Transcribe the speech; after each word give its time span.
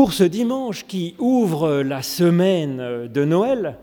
Pour 0.00 0.14
ce 0.14 0.24
dimanche 0.24 0.86
qui 0.86 1.14
ouvre 1.18 1.82
la 1.82 2.02
semaine 2.02 3.06
de 3.06 3.24
Noël, 3.26 3.76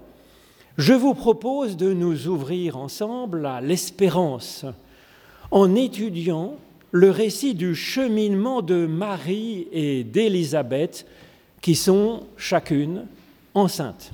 je 0.75 0.93
vous 0.93 1.13
propose 1.13 1.77
de 1.77 1.93
nous 1.93 2.27
ouvrir 2.27 2.75
ensemble 2.75 3.45
à 3.45 3.61
l'espérance 3.61 4.65
en 5.51 5.75
étudiant 5.75 6.55
le 6.89 7.11
récit 7.11 7.53
du 7.53 7.75
cheminement 7.75 8.63
de 8.63 8.87
Marie 8.87 9.67
et 9.71 10.03
d'Élisabeth 10.03 11.05
qui 11.61 11.75
sont 11.75 12.23
chacune 12.35 13.05
enceintes. 13.53 14.11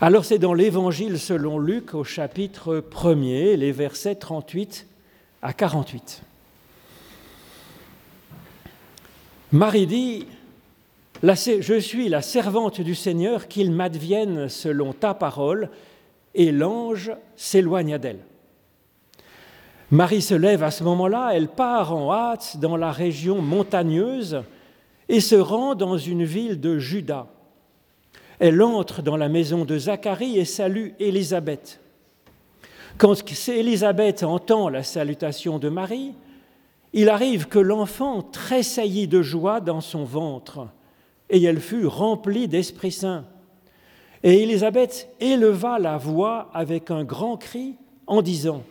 Alors 0.00 0.24
c'est 0.24 0.40
dans 0.40 0.54
l'Évangile 0.54 1.20
selon 1.20 1.56
Luc 1.56 1.94
au 1.94 2.02
chapitre 2.02 2.82
1er, 2.90 3.54
les 3.54 3.70
versets 3.70 4.16
38 4.16 4.88
à 5.42 5.52
48. 5.52 6.22
Marie 9.52 9.86
dit, 9.86 10.26
Je 11.22 11.78
suis 11.78 12.08
la 12.08 12.20
servante 12.20 12.80
du 12.80 12.94
Seigneur, 12.94 13.46
qu'il 13.46 13.70
m'advienne 13.70 14.48
selon 14.48 14.92
ta 14.92 15.14
parole, 15.14 15.70
et 16.34 16.50
l'ange 16.50 17.12
s'éloigna 17.36 17.98
d'elle. 17.98 18.24
Marie 19.90 20.22
se 20.22 20.34
lève 20.34 20.64
à 20.64 20.72
ce 20.72 20.82
moment-là, 20.82 21.30
elle 21.32 21.48
part 21.48 21.94
en 21.94 22.12
hâte 22.12 22.56
dans 22.60 22.76
la 22.76 22.90
région 22.90 23.40
montagneuse 23.40 24.42
et 25.08 25.20
se 25.20 25.36
rend 25.36 25.76
dans 25.76 25.96
une 25.96 26.24
ville 26.24 26.60
de 26.60 26.78
Juda. 26.78 27.28
Elle 28.40 28.60
entre 28.60 29.00
dans 29.00 29.16
la 29.16 29.28
maison 29.28 29.64
de 29.64 29.78
Zacharie 29.78 30.38
et 30.38 30.44
salue 30.44 30.88
Élisabeth. 30.98 31.80
Quand 32.98 33.14
Élisabeth 33.48 34.24
entend 34.24 34.68
la 34.68 34.82
salutation 34.82 35.60
de 35.60 35.68
Marie, 35.68 36.14
il 36.96 37.10
arrive 37.10 37.46
que 37.46 37.58
l'enfant 37.58 38.22
tressaillit 38.22 39.06
de 39.06 39.20
joie 39.20 39.60
dans 39.60 39.82
son 39.82 40.04
ventre, 40.04 40.66
et 41.28 41.42
elle 41.42 41.60
fut 41.60 41.84
remplie 41.84 42.48
d'Esprit 42.48 42.90
Saint. 42.90 43.26
Et 44.22 44.42
Élisabeth 44.42 45.10
éleva 45.20 45.78
la 45.78 45.98
voix 45.98 46.48
avec 46.54 46.90
un 46.90 47.04
grand 47.04 47.36
cri 47.36 47.74
en 48.06 48.22
disant, 48.22 48.62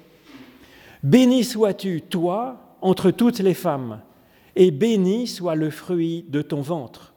Béni 1.04 1.44
sois-tu, 1.44 2.02
toi, 2.02 2.78
entre 2.82 3.12
toutes 3.12 3.38
les 3.40 3.54
femmes, 3.54 4.02
et 4.56 4.72
béni 4.72 5.28
soit 5.28 5.54
le 5.54 5.70
fruit 5.70 6.26
de 6.28 6.42
ton 6.42 6.62
ventre. 6.62 7.14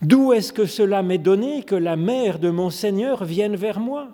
D'où 0.00 0.32
est-ce 0.32 0.52
que 0.52 0.66
cela 0.66 1.02
m'est 1.02 1.18
donné 1.18 1.64
que 1.64 1.74
la 1.74 1.96
mère 1.96 2.38
de 2.38 2.50
mon 2.50 2.70
Seigneur 2.70 3.24
vienne 3.24 3.56
vers 3.56 3.80
moi? 3.80 4.10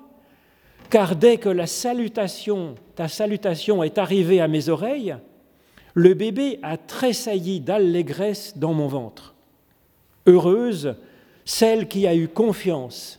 Car 0.89 1.15
dès 1.15 1.37
que 1.37 1.51
la 1.51 1.67
salutation, 1.67 2.75
ta 2.95 3.07
salutation 3.07 3.83
est 3.83 3.99
arrivée 3.99 4.41
à 4.41 4.49
mes 4.49 4.71
oreilles, 4.71 5.17
le 5.95 6.15
bébé 6.15 6.59
a 6.63 6.77
tressailli 6.77 7.61
d'allégresse 7.61 8.57
dans 8.57 8.75
mon 8.75 8.87
ventre. 8.87 9.35
Heureuse 10.27 10.95
celle 11.45 11.89
qui 11.89 12.07
a 12.07 12.15
eu 12.15 12.29
confiance, 12.29 13.19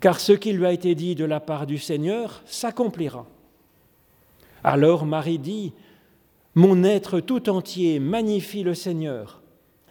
car 0.00 0.20
ce 0.20 0.32
qui 0.32 0.52
lui 0.52 0.64
a 0.64 0.72
été 0.72 0.94
dit 0.94 1.16
de 1.16 1.24
la 1.24 1.40
part 1.40 1.66
du 1.66 1.78
Seigneur 1.78 2.42
s'accomplira. 2.46 3.26
Alors 4.62 5.04
Marie 5.04 5.40
dit, 5.40 5.72
Mon 6.54 6.84
être 6.84 7.18
tout 7.18 7.48
entier 7.48 7.98
magnifie 7.98 8.62
le 8.62 8.74
Seigneur, 8.74 9.42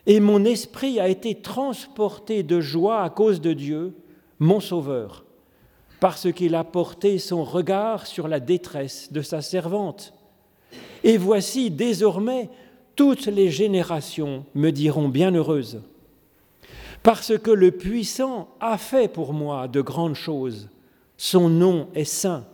et 0.06 0.22
mon 0.22 0.46
esprit 0.46 1.02
a 1.02 1.10
été 1.10 1.36
transporté 1.36 2.42
de 2.42 2.62
joie 2.62 3.04
à 3.04 3.10
cause 3.10 3.42
de 3.42 3.52
Dieu, 3.52 3.94
mon 4.40 4.62
Sauveur, 4.62 5.26
parce 6.00 6.32
qu'il 6.32 6.56
a 6.56 6.64
porté 6.64 7.20
son 7.20 7.44
regard 7.44 8.08
sur 8.08 8.30
la 8.30 8.40
détresse 8.40 9.12
de 9.12 9.22
sa 9.22 9.42
servante. 9.42 10.14
Et 11.04 11.18
voici 11.18 11.70
désormais 11.70 12.50
toutes 12.96 13.28
les 13.28 13.52
générations 13.52 14.46
me 14.56 14.72
diront 14.72 15.10
bienheureuse, 15.10 15.82
parce 17.04 17.38
que 17.38 17.52
le 17.52 17.72
puissant 17.72 18.50
a 18.60 18.78
fait 18.78 19.08
pour 19.08 19.34
moi 19.34 19.68
de 19.68 19.82
grandes 19.82 20.16
choses, 20.16 20.70
son 21.16 21.50
nom 21.50 21.88
est 21.96 22.04
saint 22.04 22.46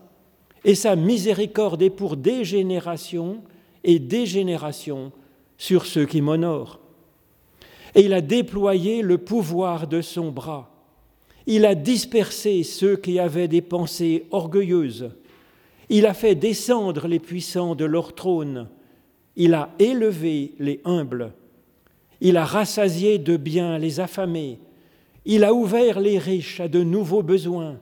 et 0.66 0.76
sa 0.76 0.96
miséricorde 0.96 1.82
est 1.82 1.90
pour 1.90 2.16
des 2.16 2.44
générations 2.44 3.42
et 3.84 4.00
des 4.00 4.26
générations 4.26 5.12
sur 5.58 5.86
ceux 5.86 6.06
qui 6.06 6.22
m'honorent. 6.22 6.80
Et 7.96 8.02
il 8.02 8.14
a 8.14 8.22
déployé 8.22 9.02
le 9.02 9.18
pouvoir 9.18 9.88
de 9.88 10.02
son 10.02 10.32
bras. 10.32 10.70
Il 11.46 11.66
a 11.66 11.76
dispersé 11.76 12.64
ceux 12.64 12.96
qui 12.96 13.20
avaient 13.20 13.50
des 13.50 13.62
pensées 13.62 14.26
orgueilleuses. 14.32 15.12
Il 15.94 16.06
a 16.06 16.14
fait 16.14 16.36
descendre 16.36 17.08
les 17.08 17.20
puissants 17.20 17.76
de 17.76 17.86
leur 17.86 18.14
trône. 18.14 18.68
Il 19.38 19.54
a 19.54 19.70
élevé 19.80 20.56
les 20.60 20.82
humbles. 20.84 21.32
Il 22.20 22.36
a 22.36 22.44
rassasié 22.44 23.18
de 23.18 23.38
bien 23.38 23.78
les 23.78 24.02
affamés. 24.02 24.60
Il 25.24 25.46
a 25.46 25.54
ouvert 25.54 26.02
les 26.02 26.18
riches 26.18 26.60
à 26.60 26.68
de 26.68 26.84
nouveaux 26.84 27.24
besoins 27.24 27.78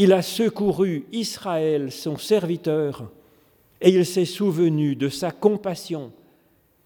il 0.00 0.12
a 0.12 0.22
secouru 0.22 1.06
Israël, 1.10 1.90
son 1.90 2.16
serviteur, 2.16 3.10
et 3.80 3.90
il 3.90 4.06
s'est 4.06 4.24
souvenu 4.24 4.94
de 4.94 5.08
sa 5.08 5.32
compassion, 5.32 6.12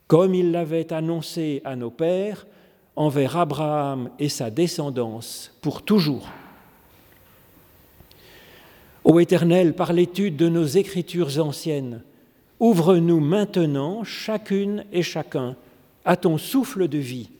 comme 0.07 0.35
il 0.35 0.51
l'avait 0.51 0.95
annoncé 0.95 1.61
à 1.67 1.77
nos 1.77 1.91
pères, 1.91 2.47
envers 2.97 3.37
Abraham 3.37 4.09
et 4.19 4.31
sa 4.31 4.51
descendance 4.51 5.55
pour 5.61 5.83
toujours. 5.83 6.27
Ô 9.05 9.19
Éternel, 9.19 9.75
par 9.75 9.93
l'étude 9.93 10.37
de 10.37 10.49
nos 10.49 10.65
écritures 10.65 11.45
anciennes, 11.45 12.03
ouvre-nous 12.61 13.19
maintenant, 13.19 14.05
chacune 14.05 14.85
et 14.93 15.03
chacun, 15.03 15.57
à 16.05 16.17
ton 16.17 16.39
souffle 16.39 16.87
de 16.87 16.99
vie, 16.99 17.31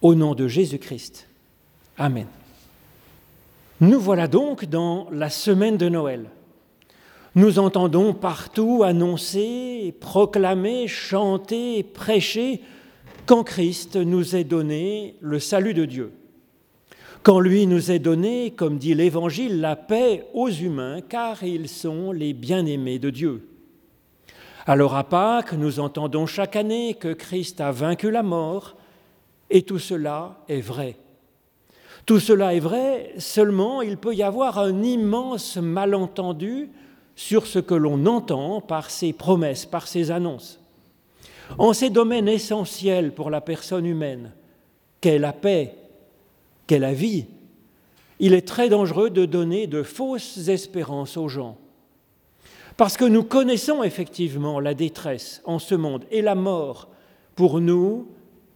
au 0.00 0.14
nom 0.14 0.34
de 0.34 0.48
Jésus-Christ. 0.48 1.28
Amen. 1.98 2.26
Nous 3.82 4.00
voilà 4.00 4.26
donc 4.26 4.64
dans 4.64 5.06
la 5.10 5.28
semaine 5.28 5.76
de 5.76 5.88
Noël. 5.88 6.30
Nous 7.34 7.58
entendons 7.58 8.14
partout 8.14 8.82
annoncer, 8.82 9.94
proclamer, 10.00 10.88
chanter, 10.88 11.82
prêcher 11.82 12.62
qu'en 13.26 13.44
Christ 13.44 13.96
nous 13.96 14.34
est 14.34 14.44
donné 14.44 15.14
le 15.20 15.38
salut 15.38 15.74
de 15.74 15.84
Dieu. 15.84 16.12
Quand 17.22 17.38
lui 17.38 17.66
nous 17.66 17.90
est 17.90 17.98
donné, 17.98 18.52
comme 18.52 18.78
dit 18.78 18.94
l'Évangile, 18.94 19.60
la 19.60 19.76
paix 19.76 20.26
aux 20.32 20.48
humains, 20.48 21.02
car 21.02 21.44
ils 21.44 21.68
sont 21.68 22.12
les 22.12 22.32
bien-aimés 22.32 22.98
de 22.98 23.10
Dieu. 23.10 23.46
Alors 24.66 24.96
à 24.96 25.04
Pâques, 25.04 25.52
nous 25.52 25.80
entendons 25.80 26.24
chaque 26.24 26.56
année 26.56 26.94
que 26.94 27.12
Christ 27.12 27.60
a 27.60 27.72
vaincu 27.72 28.10
la 28.10 28.22
mort, 28.22 28.76
et 29.50 29.62
tout 29.62 29.78
cela 29.78 30.38
est 30.48 30.62
vrai. 30.62 30.96
Tout 32.06 32.20
cela 32.20 32.54
est 32.54 32.60
vrai, 32.60 33.12
seulement 33.18 33.82
il 33.82 33.98
peut 33.98 34.14
y 34.14 34.22
avoir 34.22 34.58
un 34.58 34.82
immense 34.82 35.58
malentendu 35.58 36.70
sur 37.16 37.46
ce 37.46 37.58
que 37.58 37.74
l'on 37.74 38.06
entend 38.06 38.62
par 38.62 38.88
ces 38.88 39.12
promesses, 39.12 39.66
par 39.66 39.88
ces 39.88 40.10
annonces. 40.10 40.58
En 41.58 41.74
ces 41.74 41.90
domaines 41.90 42.28
essentiels 42.28 43.12
pour 43.12 43.28
la 43.28 43.42
personne 43.42 43.84
humaine, 43.84 44.32
qu'est 45.02 45.18
la 45.18 45.34
paix, 45.34 45.74
qu'est 46.70 46.78
la 46.78 46.92
vie, 46.92 47.24
il 48.20 48.32
est 48.32 48.46
très 48.46 48.68
dangereux 48.68 49.10
de 49.10 49.24
donner 49.24 49.66
de 49.66 49.82
fausses 49.82 50.46
espérances 50.46 51.16
aux 51.16 51.26
gens. 51.26 51.58
Parce 52.76 52.96
que 52.96 53.04
nous 53.04 53.24
connaissons 53.24 53.82
effectivement 53.82 54.60
la 54.60 54.74
détresse 54.74 55.42
en 55.46 55.58
ce 55.58 55.74
monde 55.74 56.04
et 56.12 56.22
la 56.22 56.36
mort 56.36 56.86
pour 57.34 57.60
nous, 57.60 58.06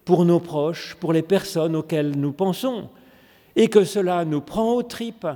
pour 0.04 0.24
nos 0.24 0.38
proches, 0.38 0.94
pour 1.00 1.12
les 1.12 1.22
personnes 1.22 1.74
auxquelles 1.74 2.16
nous 2.16 2.30
pensons 2.30 2.88
et 3.56 3.66
que 3.66 3.82
cela 3.82 4.24
nous 4.24 4.40
prend 4.40 4.74
aux 4.74 4.84
tripes, 4.84 5.26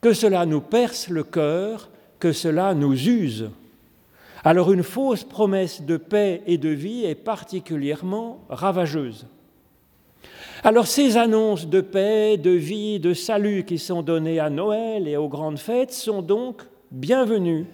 que 0.00 0.12
cela 0.12 0.46
nous 0.46 0.60
perce 0.60 1.08
le 1.08 1.24
cœur, 1.24 1.90
que 2.20 2.30
cela 2.30 2.74
nous 2.74 3.08
use. 3.08 3.50
Alors 4.44 4.70
une 4.70 4.84
fausse 4.84 5.24
promesse 5.24 5.82
de 5.82 5.96
paix 5.96 6.44
et 6.46 6.58
de 6.58 6.68
vie 6.68 7.06
est 7.06 7.16
particulièrement 7.16 8.38
ravageuse. 8.48 9.26
Alors 10.64 10.86
ces 10.86 11.18
annonces 11.18 11.68
de 11.68 11.82
paix, 11.82 12.38
de 12.38 12.50
vie, 12.50 12.98
de 12.98 13.12
salut 13.12 13.64
qui 13.64 13.78
sont 13.78 14.02
données 14.02 14.40
à 14.40 14.48
Noël 14.48 15.06
et 15.06 15.16
aux 15.16 15.28
grandes 15.28 15.58
fêtes 15.58 15.92
sont 15.92 16.22
donc 16.22 16.62
bienvenues. 16.90 17.66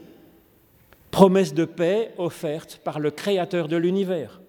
Promesse 1.12 1.54
de 1.54 1.64
paix 1.64 2.12
offerte 2.19 2.81
par 2.82 2.98
le 2.98 3.12
Créateur 3.12 3.69
de 3.69 3.76
l'univers. 3.76 4.40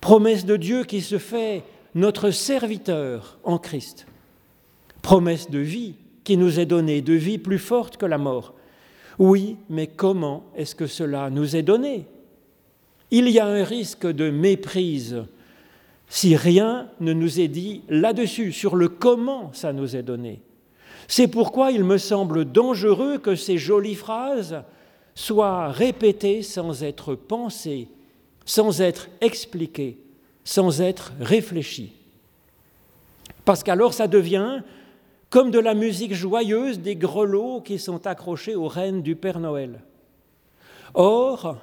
Promesse 0.00 0.44
de 0.44 0.56
Dieu 0.56 0.84
qui 0.84 1.00
se 1.00 1.18
fait 1.18 1.62
notre 1.94 2.30
serviteur 2.30 3.38
en 3.44 3.58
Christ 3.58 4.06
promesse 5.02 5.50
de 5.50 5.58
vie 5.58 5.94
qui 6.24 6.36
nous 6.36 6.60
est 6.60 6.66
donnée, 6.66 7.02
de 7.02 7.12
vie 7.12 7.38
plus 7.38 7.58
forte 7.58 7.96
que 7.96 8.06
la 8.06 8.18
mort. 8.18 8.54
Oui, 9.18 9.56
mais 9.68 9.88
comment 9.88 10.44
est-ce 10.56 10.74
que 10.74 10.86
cela 10.86 11.28
nous 11.28 11.56
est 11.56 11.62
donné? 11.62 12.06
Il 13.10 13.28
y 13.28 13.40
a 13.40 13.46
un 13.46 13.64
risque 13.64 14.06
de 14.06 14.30
méprise 14.30 15.24
si 16.14 16.36
rien 16.36 16.90
ne 17.00 17.14
nous 17.14 17.40
est 17.40 17.48
dit 17.48 17.80
là-dessus, 17.88 18.52
sur 18.52 18.76
le 18.76 18.90
comment 18.90 19.50
ça 19.54 19.72
nous 19.72 19.96
est 19.96 20.02
donné. 20.02 20.42
C'est 21.08 21.26
pourquoi 21.26 21.70
il 21.70 21.84
me 21.84 21.96
semble 21.96 22.44
dangereux 22.44 23.16
que 23.16 23.34
ces 23.34 23.56
jolies 23.56 23.94
phrases 23.94 24.62
soient 25.14 25.68
répétées 25.68 26.42
sans 26.42 26.82
être 26.82 27.14
pensées, 27.14 27.88
sans 28.44 28.82
être 28.82 29.08
expliquées, 29.22 29.96
sans 30.44 30.82
être 30.82 31.14
réfléchi. 31.18 31.94
Parce 33.46 33.62
qu'alors 33.62 33.94
ça 33.94 34.06
devient 34.06 34.60
comme 35.30 35.50
de 35.50 35.60
la 35.60 35.72
musique 35.72 36.12
joyeuse 36.12 36.78
des 36.78 36.94
grelots 36.94 37.62
qui 37.62 37.78
sont 37.78 38.06
accrochés 38.06 38.54
aux 38.54 38.68
rênes 38.68 39.00
du 39.00 39.16
Père 39.16 39.40
Noël. 39.40 39.80
Or, 40.92 41.56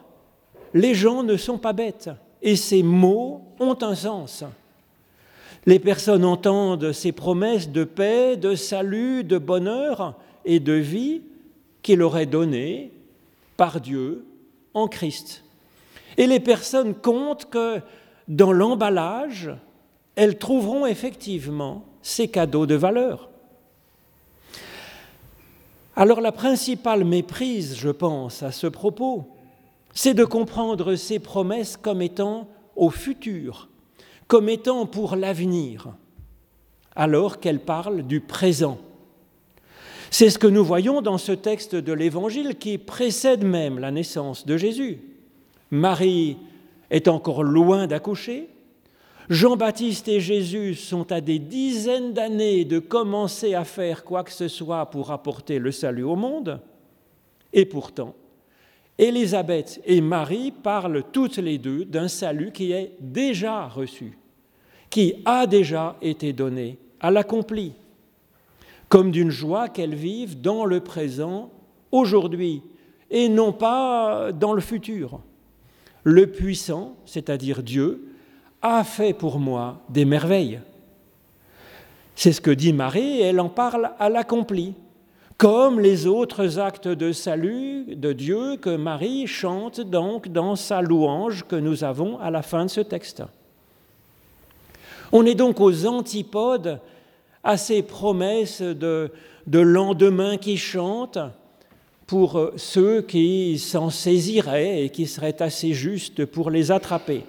les 0.73 0.95
gens 0.95 1.21
ne 1.21 1.37
sont 1.37 1.59
pas 1.59 1.73
bêtes 1.73 2.09
et 2.41 2.55
ces 2.55 2.83
mots 2.83 3.41
ont 3.59 3.77
un 3.81 3.95
sens. 3.95 4.43
Les 5.65 5.79
personnes 5.79 6.25
entendent 6.25 6.93
ces 6.93 7.11
promesses 7.11 7.69
de 7.69 7.83
paix, 7.83 8.37
de 8.37 8.55
salut, 8.55 9.23
de 9.23 9.37
bonheur 9.37 10.15
et 10.45 10.59
de 10.59 10.73
vie 10.73 11.21
qu'il 11.81 12.01
aurait 12.01 12.25
données 12.25 12.91
par 13.57 13.81
Dieu 13.81 14.25
en 14.73 14.87
Christ. 14.87 15.43
Et 16.17 16.27
les 16.27 16.39
personnes 16.39 16.95
comptent 16.95 17.49
que 17.49 17.81
dans 18.27 18.51
l'emballage, 18.51 19.51
elles 20.15 20.37
trouveront 20.37 20.85
effectivement 20.85 21.83
ces 22.01 22.27
cadeaux 22.27 22.65
de 22.65 22.75
valeur. 22.75 23.29
Alors 25.95 26.21
la 26.21 26.31
principale 26.31 27.03
méprise, 27.03 27.75
je 27.75 27.89
pense, 27.89 28.43
à 28.43 28.51
ce 28.51 28.67
propos, 28.67 29.27
c'est 29.93 30.13
de 30.13 30.25
comprendre 30.25 30.95
ces 30.95 31.19
promesses 31.19 31.77
comme 31.77 32.01
étant 32.01 32.47
au 32.75 32.89
futur, 32.89 33.69
comme 34.27 34.49
étant 34.49 34.85
pour 34.85 35.15
l'avenir, 35.15 35.89
alors 36.95 37.39
qu'elles 37.39 37.59
parlent 37.59 38.03
du 38.03 38.21
présent. 38.21 38.77
C'est 40.11 40.29
ce 40.29 40.39
que 40.39 40.47
nous 40.47 40.65
voyons 40.65 41.01
dans 41.01 41.17
ce 41.17 41.31
texte 41.31 41.75
de 41.75 41.93
l'Évangile 41.93 42.55
qui 42.57 42.77
précède 42.77 43.43
même 43.43 43.79
la 43.79 43.91
naissance 43.91 44.45
de 44.45 44.57
Jésus. 44.57 44.99
Marie 45.71 46.37
est 46.89 47.07
encore 47.07 47.43
loin 47.43 47.85
d'accoucher. 47.85 48.49
Jean-Baptiste 49.29 50.07
et 50.07 50.19
Jésus 50.19 50.73
sont 50.73 51.11
à 51.11 51.21
des 51.21 51.37
dizaines 51.37 52.13
d'années 52.13 52.65
de 52.65 52.79
commencer 52.79 53.53
à 53.53 53.63
faire 53.63 54.03
quoi 54.03 54.23
que 54.23 54.31
ce 54.31 54.47
soit 54.47 54.87
pour 54.87 55.11
apporter 55.11 55.59
le 55.59 55.71
salut 55.71 56.03
au 56.03 56.15
monde. 56.15 56.59
Et 57.53 57.65
pourtant, 57.65 58.15
Élisabeth 58.99 59.81
et 59.85 60.01
Marie 60.01 60.51
parlent 60.51 61.03
toutes 61.11 61.37
les 61.37 61.57
deux 61.57 61.85
d'un 61.85 62.07
salut 62.07 62.51
qui 62.51 62.73
est 62.73 62.91
déjà 62.99 63.65
reçu, 63.65 64.19
qui 64.91 65.15
a 65.25 65.47
déjà 65.47 65.95
été 66.01 66.33
donné 66.33 66.77
à 66.99 67.09
l'accompli 67.09 67.73
comme 68.89 69.11
d'une 69.11 69.29
joie 69.29 69.69
qu'elles 69.69 69.95
vivent 69.95 70.41
dans 70.41 70.65
le 70.65 70.81
présent, 70.81 71.51
aujourd'hui, 71.91 72.63
et 73.11 73.29
non 73.29 73.53
pas 73.53 74.31
dans 74.31 74.53
le 74.53 74.61
futur. 74.61 75.21
Le 76.03 76.27
puissant, 76.27 76.95
c'est-à-dire 77.05 77.61
Dieu, 77.61 78.15
a 78.61 78.83
fait 78.83 79.13
pour 79.13 79.39
moi 79.39 79.81
des 79.89 80.05
merveilles. 80.05 80.59
C'est 82.15 82.33
ce 82.33 82.41
que 82.41 82.51
dit 82.51 82.73
Marie, 82.73 83.19
et 83.19 83.25
elle 83.25 83.39
en 83.39 83.49
parle 83.49 83.91
à 83.99 84.09
l'accompli, 84.09 84.73
comme 85.39 85.79
les 85.79 86.05
autres 86.05 86.59
actes 86.59 86.89
de 86.89 87.13
salut 87.13 87.95
de 87.95 88.11
Dieu 88.11 88.57
que 88.57 88.75
Marie 88.75 89.25
chante 89.25 89.79
donc 89.79 90.27
dans 90.27 90.57
sa 90.57 90.81
louange 90.81 91.45
que 91.47 91.55
nous 91.55 91.85
avons 91.85 92.19
à 92.19 92.29
la 92.29 92.41
fin 92.41 92.65
de 92.65 92.69
ce 92.69 92.81
texte. 92.81 93.23
On 95.13 95.25
est 95.25 95.35
donc 95.35 95.61
aux 95.61 95.85
antipodes 95.85 96.81
à 97.41 97.55
ces 97.55 97.83
promesses 97.83 98.61
de, 98.61 99.11
lendemain 99.47 100.35
qui 100.35 100.57
chantent 100.57 101.19
pour 102.05 102.51
ceux 102.57 103.01
qui 103.01 103.59
s'en 103.59 103.89
saisiraient 103.89 104.83
et 104.83 104.89
qui 104.89 105.07
seraient 105.07 105.41
assez 105.41 105.71
justes 105.71 106.25
pour 106.25 106.51
les 106.51 106.69
attraper. 106.69 107.23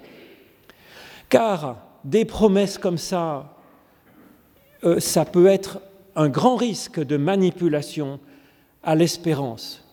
Car 1.29 1.77
des 2.03 2.25
promesses 2.25 2.77
comme 2.77 2.97
ça, 2.97 3.55
euh, 4.83 4.99
ça 4.99 5.23
peut 5.23 5.47
être 5.47 5.79
un 6.15 6.29
grand 6.29 6.55
risque 6.55 6.99
de 6.99 7.17
manipulation 7.17 8.19
à 8.83 8.95
l'espérance. 8.95 9.87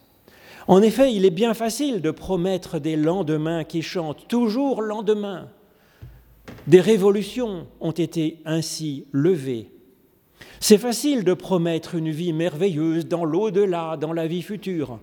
En 0.67 0.82
effet, 0.82 1.15
il 1.15 1.25
est 1.25 1.31
bien 1.31 1.55
facile 1.55 2.03
de 2.03 2.11
promettre 2.11 2.79
des 2.79 2.97
lendemains 2.97 3.65
qui 3.65 3.82
chantent, 3.82 4.29
toujours 4.29 4.82
lendemain. 4.82 5.49
Des 6.67 6.81
révolutions 6.81 7.67
ont 7.81 7.93
été 7.93 8.38
ainsi 8.44 9.06
levées 9.12 9.70
c'est 10.61 10.79
facile 10.79 11.25
de 11.25 11.35
promettre 11.35 11.94
une 11.94 12.11
vie 12.11 12.32
merveilleuse 12.32 13.06
dans 13.06 13.25
l'au-delà, 13.25 13.97
dans 13.97 14.12
la 14.12 14.26
vie 14.26 14.43
future, 14.43 14.99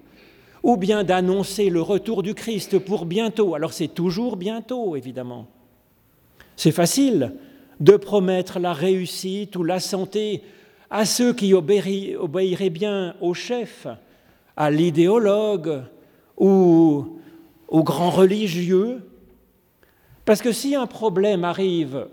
ou 0.63 0.77
bien 0.77 1.03
d'annoncer 1.03 1.69
le 1.69 1.81
retour 1.81 2.23
du 2.23 2.33
Christ 2.33 2.79
pour 2.79 3.05
bientôt. 3.05 3.55
Alors 3.55 3.73
c'est 3.73 3.93
toujours 3.93 4.35
bientôt, 4.35 4.95
évidemment. 4.95 5.47
C'est 6.57 6.71
facile 6.71 7.33
de 7.79 7.95
promettre 7.95 8.59
la 8.59 8.73
réussite 8.73 9.55
ou 9.55 9.63
la 9.63 9.79
santé 9.79 10.43
à 10.89 11.05
ceux 11.05 11.33
qui 11.33 11.53
obéiraient 11.53 12.69
bien 12.69 13.15
au 13.21 13.33
chef, 13.33 13.87
à 14.55 14.71
l'idéologue 14.71 15.83
ou 16.37 17.19
aux 17.67 17.83
grands 17.83 18.09
religieux. 18.09 19.03
Parce 20.25 20.41
que 20.41 20.51
si 20.51 20.75
un 20.75 20.87
problème 20.87 21.43
arrive 21.43 22.07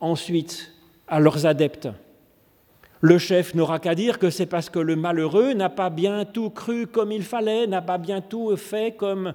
ensuite 0.00 0.72
à 1.06 1.20
leurs 1.20 1.46
adeptes, 1.46 1.88
le 3.00 3.18
chef 3.18 3.54
n'aura 3.54 3.78
qu'à 3.78 3.94
dire 3.94 4.18
que 4.18 4.30
c'est 4.30 4.46
parce 4.46 4.70
que 4.70 4.78
le 4.78 4.96
malheureux 4.96 5.52
n'a 5.52 5.68
pas 5.68 5.90
bien 5.90 6.24
tout 6.24 6.50
cru 6.50 6.86
comme 6.86 7.12
il 7.12 7.22
fallait, 7.22 7.66
n'a 7.66 7.82
pas 7.82 7.98
bien 7.98 8.20
tout 8.20 8.56
fait 8.56 8.96
comme 8.96 9.32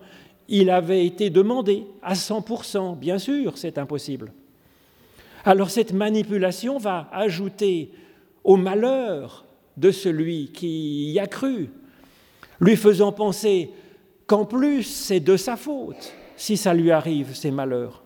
il 0.50 0.69
avait 0.69 1.06
été 1.06 1.30
demandé, 1.30 1.86
à 2.01 2.13
100%. 2.13 2.98
Bien 2.98 3.18
sûr, 3.18 3.57
c'est 3.57 3.78
impossible. 3.78 4.34
Alors 5.46 5.69
cette 5.69 5.94
manipulation 5.94 6.78
va 6.78 7.10
ajouter 7.12 7.92
au 8.44 8.57
malheur 8.57 9.45
de 9.78 9.92
celui 9.92 10.51
qui 10.51 11.12
y 11.12 11.19
a 11.19 11.28
cru, 11.28 11.69
lui 12.60 12.75
faisant 12.75 13.12
penser 13.12 13.72
qu'en 14.28 14.45
plus 14.45 14.84
c'est 14.84 15.19
de 15.19 15.38
sa 15.38 15.56
faute 15.56 16.13
si 16.36 16.57
ça 16.57 16.74
lui 16.74 16.92
arrive, 16.92 17.36
ces 17.36 17.51
malheurs. 17.51 18.04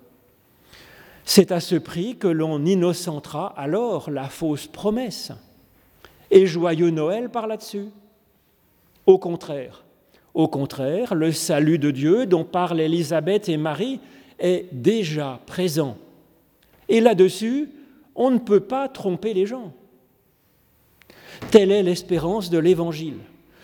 C'est 1.23 1.51
à 1.51 1.59
ce 1.59 1.75
prix 1.75 2.15
que 2.15 2.27
l'on 2.27 2.63
innocentera 2.65 3.47
alors 3.57 4.09
la 4.09 4.29
fausse 4.29 4.67
promesse 4.67 5.31
et 6.31 6.45
joyeux 6.45 6.89
Noël 6.89 7.29
par 7.29 7.47
là-dessus. 7.47 7.87
Au 9.05 9.17
contraire, 9.17 9.83
au 10.33 10.47
contraire, 10.47 11.15
le 11.15 11.31
salut 11.31 11.79
de 11.79 11.91
Dieu 11.91 12.25
dont 12.25 12.43
parlent 12.43 12.79
Élisabeth 12.79 13.49
et 13.49 13.57
Marie 13.57 13.99
est 14.39 14.67
déjà 14.71 15.39
présent. 15.47 15.97
Et 16.87 17.01
là-dessus, 17.01 17.69
on 18.15 18.31
ne 18.31 18.37
peut 18.37 18.59
pas 18.59 18.87
tromper 18.87 19.33
les 19.33 19.45
gens. 19.45 19.73
Telle 21.51 21.71
est 21.71 21.83
l'espérance 21.83 22.49
de 22.49 22.57
l'Évangile. 22.57 23.19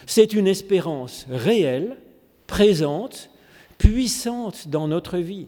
C'est 0.05 0.33
une 0.33 0.47
espérance 0.47 1.25
réelle, 1.29 1.97
présente, 2.47 3.29
puissante 3.77 4.67
dans 4.67 4.87
notre 4.87 5.17
vie. 5.17 5.47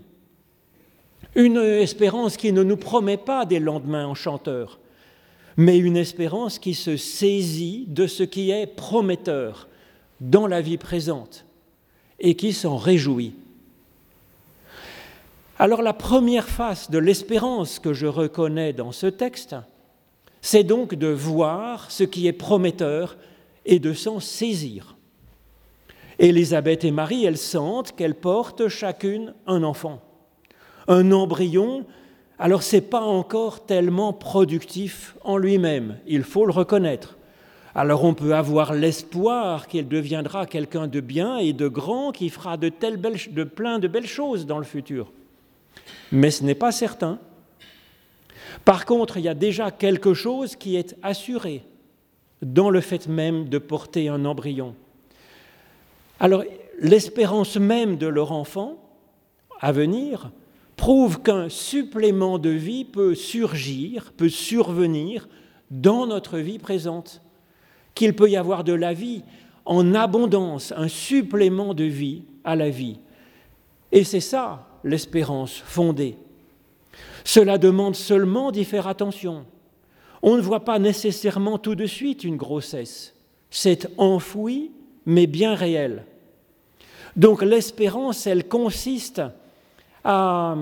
Une 1.35 1.57
espérance 1.57 2.37
qui 2.37 2.51
ne 2.53 2.63
nous 2.63 2.77
promet 2.77 3.17
pas 3.17 3.45
des 3.45 3.59
lendemains 3.59 4.07
enchanteurs, 4.07 4.79
mais 5.57 5.77
une 5.77 5.97
espérance 5.97 6.59
qui 6.59 6.73
se 6.73 6.97
saisit 6.97 7.85
de 7.87 8.07
ce 8.07 8.23
qui 8.23 8.51
est 8.51 8.67
prometteur 8.67 9.67
dans 10.21 10.47
la 10.47 10.61
vie 10.61 10.77
présente 10.77 11.45
et 12.19 12.35
qui 12.35 12.53
s'en 12.53 12.77
réjouit. 12.77 13.33
Alors 15.57 15.81
la 15.81 15.93
première 15.93 16.47
face 16.47 16.91
de 16.91 16.97
l'espérance 16.97 17.79
que 17.79 17.93
je 17.93 18.07
reconnais 18.07 18.73
dans 18.73 18.91
ce 18.91 19.07
texte, 19.07 19.55
c'est 20.45 20.63
donc 20.63 20.93
de 20.93 21.07
voir 21.07 21.89
ce 21.89 22.03
qui 22.03 22.27
est 22.27 22.31
prometteur 22.31 23.17
et 23.65 23.79
de 23.79 23.93
s'en 23.93 24.19
saisir. 24.19 24.95
Élisabeth 26.19 26.83
et 26.83 26.91
Marie, 26.91 27.25
elles 27.25 27.39
sentent 27.39 27.95
qu'elles 27.95 28.13
portent 28.13 28.67
chacune 28.67 29.33
un 29.47 29.63
enfant, 29.63 30.03
un 30.87 31.11
embryon 31.11 31.83
alors 32.37 32.61
ce 32.61 32.75
n'est 32.75 32.83
pas 32.83 33.01
encore 33.01 33.65
tellement 33.65 34.13
productif 34.13 35.15
en 35.23 35.37
lui-même, 35.37 35.97
il 36.05 36.21
faut 36.21 36.45
le 36.45 36.51
reconnaître. 36.51 37.17
Alors 37.73 38.03
on 38.03 38.13
peut 38.13 38.35
avoir 38.35 38.71
l'espoir 38.71 39.67
qu'il 39.67 39.87
deviendra 39.87 40.45
quelqu'un 40.45 40.85
de 40.85 40.99
bien 40.99 41.37
et 41.37 41.53
de 41.53 41.67
grand 41.67 42.11
qui 42.11 42.29
fera 42.29 42.55
de 42.57 42.69
plein 42.69 43.79
de 43.79 43.87
belles 43.87 44.05
choses 44.05 44.45
dans 44.45 44.59
le 44.59 44.63
futur. 44.63 45.11
Mais 46.11 46.29
ce 46.29 46.43
n'est 46.43 46.53
pas 46.53 46.71
certain. 46.71 47.17
Par 48.63 48.85
contre, 48.85 49.17
il 49.17 49.23
y 49.23 49.29
a 49.29 49.33
déjà 49.33 49.71
quelque 49.71 50.13
chose 50.13 50.55
qui 50.55 50.75
est 50.75 50.95
assuré 51.03 51.63
dans 52.41 52.69
le 52.69 52.81
fait 52.81 53.07
même 53.07 53.49
de 53.49 53.57
porter 53.57 54.07
un 54.09 54.25
embryon. 54.25 54.75
Alors 56.19 56.43
l'espérance 56.79 57.57
même 57.57 57.97
de 57.97 58.07
leur 58.07 58.31
enfant 58.31 58.77
à 59.61 59.71
venir, 59.71 60.31
prouve 60.75 61.21
qu'un 61.21 61.49
supplément 61.49 62.37
de 62.37 62.49
vie 62.49 62.85
peut 62.85 63.15
surgir, 63.15 64.11
peut 64.17 64.29
survenir 64.29 65.27
dans 65.71 66.05
notre 66.05 66.37
vie 66.37 66.59
présente, 66.59 67.21
qu'il 67.93 68.15
peut 68.15 68.29
y 68.29 68.37
avoir 68.37 68.63
de 68.63 68.73
la 68.73 68.93
vie 68.93 69.23
en 69.63 69.95
abondance, 69.95 70.73
un 70.75 70.87
supplément 70.87 71.73
de 71.73 71.85
vie 71.85 72.23
à 72.43 72.55
la 72.55 72.69
vie. 72.69 72.99
Et 73.91 74.03
c'est 74.03 74.19
ça 74.19 74.67
l'espérance 74.83 75.55
fondée. 75.55 76.17
Cela 77.25 77.57
demande 77.57 77.95
seulement 77.95 78.51
d'y 78.51 78.63
faire 78.63 78.87
attention. 78.87 79.45
On 80.21 80.37
ne 80.37 80.41
voit 80.41 80.63
pas 80.63 80.79
nécessairement 80.79 81.57
tout 81.57 81.75
de 81.75 81.87
suite 81.87 82.23
une 82.23 82.37
grossesse. 82.37 83.15
C'est 83.49 83.89
enfoui, 83.97 84.71
mais 85.07 85.25
bien 85.25 85.55
réel. 85.55 86.05
Donc 87.15 87.41
l'espérance, 87.41 88.27
elle 88.27 88.47
consiste 88.47 89.23
à, 90.03 90.55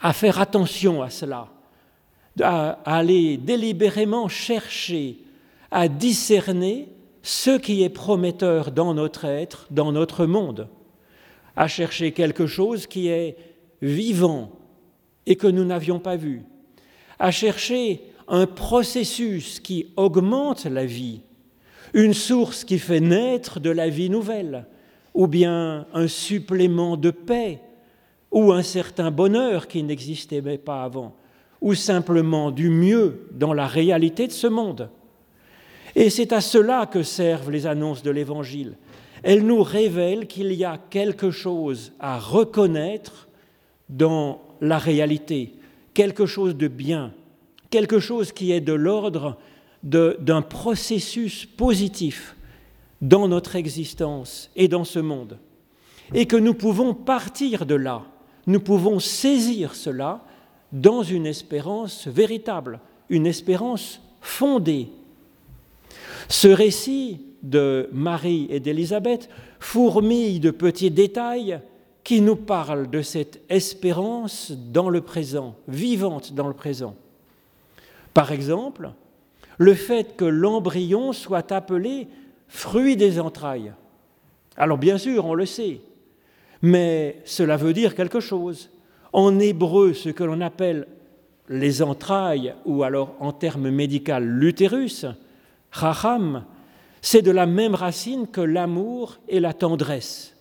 à, 0.00 0.12
faire 0.14 0.40
attention 0.40 1.02
à 1.02 1.10
cela, 1.10 1.48
à, 2.40 2.78
à 2.84 2.96
aller 2.96 3.36
délibérément 3.36 4.28
chercher, 4.28 5.18
à 5.70 5.88
discerner 5.88 6.88
ce 7.22 7.58
qui 7.58 7.82
est 7.82 7.90
prometteur 7.90 8.70
dans 8.70 8.94
notre 8.94 9.26
être, 9.26 9.66
dans 9.70 9.92
notre 9.92 10.24
monde, 10.24 10.68
à 11.54 11.68
chercher 11.68 12.12
quelque 12.12 12.46
chose 12.46 12.86
qui 12.86 13.08
est 13.08 13.36
vivant 13.82 14.57
et 15.28 15.36
que 15.36 15.46
nous 15.46 15.64
n'avions 15.66 16.00
pas 16.00 16.16
vu, 16.16 16.42
à 17.18 17.30
chercher 17.30 18.00
un 18.28 18.46
processus 18.46 19.60
qui 19.60 19.92
augmente 19.94 20.64
la 20.64 20.86
vie, 20.86 21.20
une 21.92 22.14
source 22.14 22.64
qui 22.64 22.78
fait 22.78 23.00
naître 23.00 23.60
de 23.60 23.68
la 23.68 23.90
vie 23.90 24.08
nouvelle, 24.08 24.64
ou 25.12 25.26
bien 25.26 25.86
un 25.92 26.08
supplément 26.08 26.96
de 26.96 27.10
paix, 27.10 27.60
ou 28.30 28.52
un 28.52 28.62
certain 28.62 29.10
bonheur 29.10 29.68
qui 29.68 29.82
n'existait 29.82 30.40
pas 30.56 30.82
avant, 30.82 31.14
ou 31.60 31.74
simplement 31.74 32.50
du 32.50 32.70
mieux 32.70 33.28
dans 33.32 33.52
la 33.52 33.66
réalité 33.66 34.28
de 34.28 34.32
ce 34.32 34.46
monde. 34.46 34.88
Et 35.94 36.08
c'est 36.08 36.32
à 36.32 36.40
cela 36.40 36.86
que 36.86 37.02
servent 37.02 37.50
les 37.50 37.66
annonces 37.66 38.02
de 38.02 38.10
l'Évangile. 38.10 38.78
Elles 39.22 39.44
nous 39.44 39.62
révèlent 39.62 40.26
qu'il 40.26 40.54
y 40.54 40.64
a 40.64 40.78
quelque 40.88 41.30
chose 41.30 41.92
à 42.00 42.18
reconnaître 42.18 43.28
dans 43.90 44.47
la 44.60 44.78
réalité, 44.78 45.54
quelque 45.94 46.26
chose 46.26 46.56
de 46.56 46.68
bien, 46.68 47.12
quelque 47.70 48.00
chose 48.00 48.32
qui 48.32 48.52
est 48.52 48.60
de 48.60 48.72
l'ordre 48.72 49.36
d'un 49.82 50.42
processus 50.42 51.46
positif 51.46 52.36
dans 53.00 53.28
notre 53.28 53.56
existence 53.56 54.50
et 54.56 54.68
dans 54.68 54.84
ce 54.84 54.98
monde. 54.98 55.38
Et 56.14 56.26
que 56.26 56.36
nous 56.36 56.54
pouvons 56.54 56.94
partir 56.94 57.66
de 57.66 57.74
là, 57.74 58.02
nous 58.46 58.60
pouvons 58.60 58.98
saisir 58.98 59.74
cela 59.74 60.24
dans 60.72 61.02
une 61.02 61.26
espérance 61.26 62.08
véritable, 62.08 62.80
une 63.08 63.26
espérance 63.26 64.00
fondée. 64.20 64.88
Ce 66.28 66.48
récit 66.48 67.20
de 67.42 67.88
Marie 67.92 68.46
et 68.50 68.60
d'Élisabeth 68.60 69.28
fourmille 69.60 70.40
de 70.40 70.50
petits 70.50 70.90
détails 70.90 71.60
qui 72.08 72.22
nous 72.22 72.36
parlent 72.36 72.88
de 72.88 73.02
cette 73.02 73.42
espérance 73.50 74.50
dans 74.50 74.88
le 74.88 75.02
présent, 75.02 75.56
vivante 75.68 76.32
dans 76.32 76.48
le 76.48 76.54
présent. 76.54 76.94
Par 78.14 78.32
exemple, 78.32 78.92
le 79.58 79.74
fait 79.74 80.16
que 80.16 80.24
l'embryon 80.24 81.12
soit 81.12 81.52
appelé 81.52 82.08
fruit 82.48 82.96
des 82.96 83.20
entrailles. 83.20 83.74
Alors 84.56 84.78
bien 84.78 84.96
sûr, 84.96 85.26
on 85.26 85.34
le 85.34 85.44
sait, 85.44 85.82
mais 86.62 87.20
cela 87.26 87.58
veut 87.58 87.74
dire 87.74 87.94
quelque 87.94 88.20
chose. 88.20 88.70
En 89.12 89.38
hébreu, 89.38 89.92
ce 89.92 90.08
que 90.08 90.24
l'on 90.24 90.40
appelle 90.40 90.86
les 91.50 91.82
entrailles, 91.82 92.54
ou 92.64 92.84
alors 92.84 93.16
en 93.20 93.32
termes 93.32 93.68
médicaux 93.68 94.18
l'utérus, 94.18 95.04
racham, 95.72 96.46
c'est 97.02 97.20
de 97.20 97.32
la 97.32 97.44
même 97.44 97.74
racine 97.74 98.28
que 98.28 98.40
l'amour 98.40 99.18
et 99.28 99.40
la 99.40 99.52
tendresse. 99.52 100.37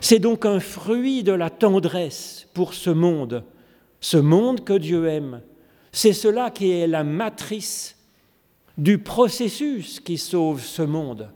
C'est 0.00 0.18
donc 0.18 0.44
un 0.44 0.60
fruit 0.60 1.22
de 1.22 1.32
la 1.32 1.50
tendresse 1.50 2.46
pour 2.54 2.74
ce 2.74 2.90
monde, 2.90 3.44
ce 4.00 4.16
monde 4.16 4.64
que 4.64 4.74
Dieu 4.74 5.06
aime. 5.08 5.40
C'est 5.92 6.12
cela 6.12 6.50
qui 6.50 6.70
est 6.70 6.86
la 6.86 7.04
matrice 7.04 7.96
du 8.76 8.98
processus 8.98 10.00
qui 10.00 10.18
sauve 10.18 10.62
ce 10.62 10.82
monde. 10.82 11.30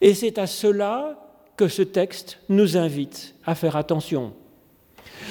Et 0.00 0.14
c'est 0.14 0.38
à 0.38 0.46
cela 0.46 1.18
que 1.56 1.68
ce 1.68 1.82
texte 1.82 2.38
nous 2.48 2.76
invite 2.76 3.34
à 3.44 3.54
faire 3.54 3.76
attention. 3.76 4.32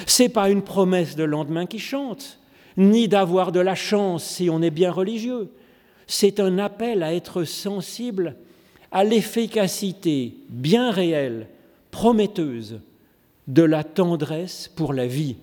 Ce 0.06 0.24
n'est 0.24 0.28
pas 0.28 0.50
une 0.50 0.62
promesse 0.62 1.16
de 1.16 1.24
lendemain 1.24 1.66
qui 1.66 1.78
chante, 1.78 2.38
ni 2.76 3.08
d'avoir 3.08 3.52
de 3.52 3.60
la 3.60 3.74
chance 3.74 4.24
si 4.24 4.50
on 4.50 4.62
est 4.62 4.70
bien 4.70 4.92
religieux. 4.92 5.50
C'est 6.06 6.40
un 6.40 6.58
appel 6.58 7.02
à 7.02 7.14
être 7.14 7.44
sensible 7.44 8.36
à 8.90 9.04
l'efficacité 9.04 10.34
bien 10.48 10.90
réelle, 10.90 11.48
prometteuse 11.90 12.80
de 13.46 13.62
la 13.62 13.84
tendresse 13.84 14.68
pour 14.68 14.92
la 14.92 15.06
vie. 15.06 15.36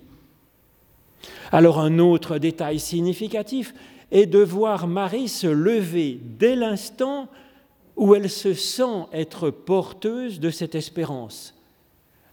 Alors 1.52 1.80
un 1.80 1.98
autre 1.98 2.38
détail 2.38 2.78
significatif 2.78 3.74
est 4.10 4.26
de 4.26 4.38
voir 4.38 4.86
Marie 4.86 5.28
se 5.28 5.46
lever 5.46 6.20
dès 6.22 6.56
l'instant 6.56 7.28
où 7.96 8.14
elle 8.14 8.30
se 8.30 8.54
sent 8.54 9.06
être 9.12 9.50
porteuse 9.50 10.38
de 10.38 10.50
cette 10.50 10.74
espérance, 10.74 11.54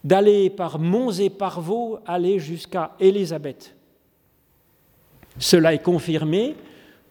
d'aller 0.03 0.49
par 0.49 0.77
monts 0.77 1.11
et 1.11 1.29
par 1.29 1.61
vaux, 1.61 1.99
aller 2.05 2.39
jusqu'à 2.39 2.95
Élisabeth. 2.99 3.75
Cela 5.39 5.73
est 5.73 5.81
confirmé 5.81 6.55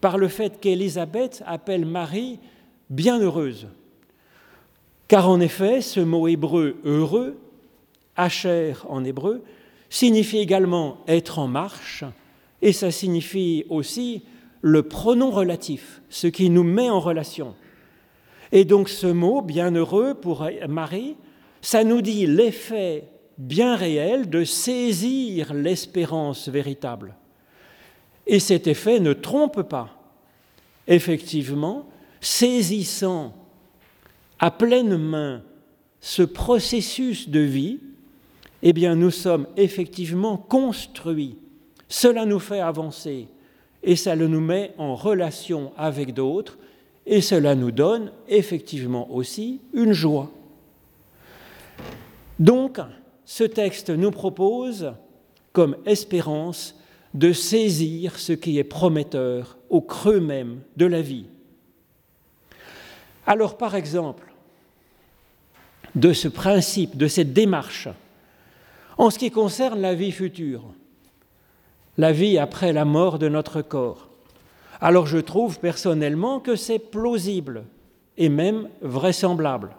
par 0.00 0.18
le 0.18 0.28
fait 0.28 0.61
qu'Élisabeth 0.61 1.42
appelle 1.47 1.87
Marie 1.87 2.38
bienheureuse. 2.90 3.68
Car 5.12 5.28
en 5.28 5.40
effet, 5.40 5.83
ce 5.83 6.00
mot 6.00 6.26
hébreu 6.26 6.76
heureux, 6.87 7.37
Asher 8.16 8.73
en 8.88 9.04
hébreu, 9.04 9.42
signifie 9.90 10.38
également 10.38 10.97
être 11.07 11.38
en 11.38 11.49
marche, 11.49 12.02
et 12.62 12.73
ça 12.73 12.90
signifie 12.90 13.66
aussi 13.69 14.23
le 14.62 14.83
pronom 14.85 15.31
relatif, 15.31 16.00
ce 16.09 16.28
qui 16.28 16.49
nous 16.49 16.62
met 16.62 16.88
en 16.88 16.99
relation. 16.99 17.54
Et 18.52 18.64
donc 18.64 18.88
ce 18.88 19.07
mot, 19.07 19.42
bienheureux 19.42 20.14
pour 20.14 20.49
Marie, 20.66 21.16
ça 21.61 21.85
nous 21.85 22.00
dit 22.00 22.26
l'effet 22.26 23.04
bien 23.37 23.76
réel 23.76 24.31
de 24.31 24.45
saisir 24.45 25.52
l'espérance 25.52 26.49
véritable. 26.49 27.16
Et 28.26 28.38
cet 28.38 28.66
effet 28.66 28.99
ne 28.99 29.12
trompe 29.12 29.61
pas. 29.61 29.90
Effectivement, 30.88 31.87
saisissant 32.23 33.35
à 34.42 34.50
pleine 34.50 34.99
main 34.99 35.40
ce 36.00 36.22
processus 36.22 37.28
de 37.28 37.38
vie, 37.38 37.78
eh 38.62 38.72
bien 38.72 38.96
nous 38.96 39.12
sommes 39.12 39.46
effectivement 39.56 40.37
construits. 40.37 41.38
Cela 41.88 42.26
nous 42.26 42.40
fait 42.40 42.58
avancer 42.58 43.28
et 43.84 43.94
ça 43.94 44.16
nous 44.16 44.40
met 44.40 44.75
en 44.78 44.96
relation 44.96 45.72
avec 45.76 46.12
d'autres 46.12 46.58
et 47.06 47.20
cela 47.20 47.54
nous 47.54 47.70
donne 47.70 48.11
effectivement 48.28 49.12
aussi 49.12 49.61
une 49.75 49.92
joie. 49.92 50.32
Donc, 52.40 52.80
ce 53.25 53.44
texte 53.44 53.90
nous 53.90 54.11
propose 54.11 54.92
comme 55.52 55.76
espérance 55.87 56.76
de 57.14 57.32
saisir 57.32 58.18
ce 58.18 58.32
qui 58.32 58.58
est 58.58 58.64
prometteur 58.64 59.56
au 59.70 59.80
creux 59.80 60.20
même 60.20 60.62
de 60.76 60.87
la 60.87 61.00
vie. 61.00 61.26
Alors, 63.25 63.56
par 63.56 63.76
exemple, 63.76 64.31
de 65.94 66.12
ce 66.12 66.28
principe, 66.28 66.96
de 66.96 67.06
cette 67.06 67.32
démarche, 67.32 67.88
en 68.99 69.11
ce 69.11 69.18
qui 69.18 69.30
concerne 69.30 69.80
la 69.80 69.94
vie 69.94 70.12
future, 70.12 70.64
la 71.99 72.12
vie 72.12 72.38
après 72.38 72.72
la 72.72 72.84
mort 72.84 73.18
de 73.18 73.28
notre 73.28 73.62
corps, 73.62 74.08
alors 74.80 75.06
je 75.06 75.18
trouve 75.18 75.61
personnellement 75.61 76.40
que 76.40 76.56
c'est 76.56 76.78
plausible 76.78 77.64
et 78.18 78.28
même 78.28 78.68
vraisemblable. 78.80 79.70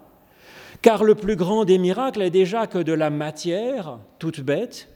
Car 0.82 1.03
le 1.03 1.15
plus 1.15 1.36
grand 1.36 1.65
des 1.65 1.77
miracles 1.77 2.22
est 2.22 2.29
déjà 2.29 2.67
que 2.67 2.77
de 2.77 2.93
la 2.93 3.10
matière, 3.10 4.00
toute 4.20 4.41
bête, 4.41 4.89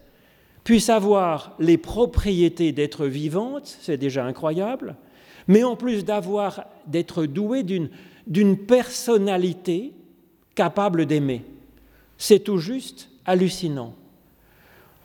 puisse 0.64 0.90
avoir 0.90 1.56
les 1.60 1.78
propriétés 1.78 2.72
d'être 2.72 3.06
vivante, 3.06 3.78
c'est 3.82 3.98
déjà 3.98 4.26
incroyable, 4.26 4.96
mais 5.48 5.64
en 5.64 5.76
plus 5.76 6.04
d'avoir, 6.04 6.66
d'être 6.88 7.26
doué 7.26 7.64
d'une 7.64 8.58
personnalité 8.58 9.94
capable 10.58 11.06
d'aimer. 11.06 11.46
C'est 12.18 12.40
tout 12.40 12.58
juste 12.58 13.10
hallucinant. 13.26 13.94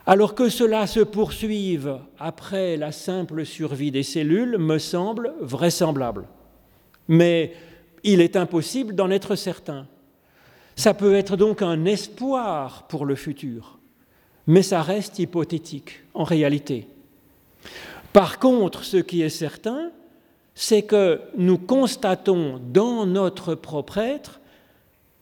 Alors 0.05 0.35
que 0.35 0.49
cela 0.49 0.89
se 0.89 0.99
poursuive 0.99 1.99
après 2.19 2.77
la 2.77 2.91
simple 2.91 3.47
survie 3.47 3.93
des 3.93 4.03
cellules 4.03 4.59
me 4.59 4.79
semble 4.79 5.33
vraisemblable. 5.41 6.27
Mais 7.07 7.53
il 8.03 8.21
est 8.21 8.35
impossible 8.35 8.97
d'en 8.97 9.11
être 9.11 9.37
certain. 9.37 9.87
Ça 10.75 10.95
peut 10.95 11.15
être 11.15 11.37
donc 11.37 11.63
un 11.63 11.85
espoir 11.85 12.89
pour 12.89 13.07
le 13.07 13.15
futur 13.15 13.79
mais 14.47 14.63
ça 14.63 14.83
reste 14.83 15.19
hypothétique 15.19 16.03
en 16.15 16.25
réalité. 16.25 16.87
Par 18.13 18.39
contre, 18.39 18.85
ce 18.85 18.97
qui 18.97 19.23
est 19.23 19.29
certain, 19.29 19.91
c'est 20.55 20.83
que 20.83 21.21
nous 21.37 21.59
constatons 21.59 22.61
dans 22.73 23.07
notre 23.07 23.55
propre 23.55 23.99
être 23.99 24.41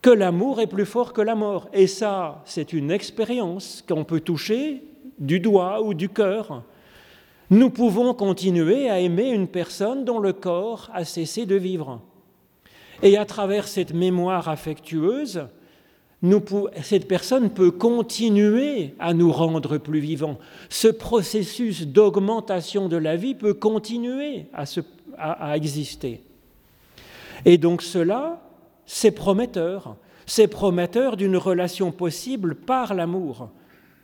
que 0.02 0.10
l'amour 0.10 0.60
est 0.60 0.66
plus 0.66 0.86
fort 0.86 1.12
que 1.12 1.20
la 1.20 1.34
mort. 1.34 1.68
Et 1.72 1.86
ça, 1.86 2.42
c'est 2.44 2.72
une 2.72 2.90
expérience 2.90 3.84
qu'on 3.86 4.04
peut 4.04 4.20
toucher 4.20 4.82
du 5.20 5.38
doigt 5.38 5.82
ou 5.82 5.94
du 5.94 6.08
cœur, 6.08 6.64
nous 7.50 7.70
pouvons 7.70 8.14
continuer 8.14 8.88
à 8.88 9.00
aimer 9.00 9.28
une 9.28 9.48
personne 9.48 10.04
dont 10.04 10.18
le 10.18 10.32
corps 10.32 10.88
a 10.94 11.04
cessé 11.04 11.46
de 11.46 11.56
vivre. 11.56 12.00
Et 13.02 13.16
à 13.16 13.24
travers 13.24 13.68
cette 13.68 13.92
mémoire 13.92 14.48
affectueuse, 14.48 15.46
cette 16.82 17.08
personne 17.08 17.50
peut 17.50 17.70
continuer 17.70 18.94
à 18.98 19.14
nous 19.14 19.32
rendre 19.32 19.78
plus 19.78 20.00
vivants. 20.00 20.38
Ce 20.68 20.88
processus 20.88 21.86
d'augmentation 21.86 22.88
de 22.88 22.96
la 22.96 23.16
vie 23.16 23.34
peut 23.34 23.54
continuer 23.54 24.46
à 25.18 25.56
exister. 25.56 26.22
Et 27.44 27.58
donc 27.58 27.82
cela, 27.82 28.40
c'est 28.92 29.12
prometteur. 29.12 29.94
C'est 30.26 30.48
prometteur 30.48 31.16
d'une 31.16 31.36
relation 31.36 31.92
possible 31.92 32.56
par 32.56 32.92
l'amour 32.92 33.48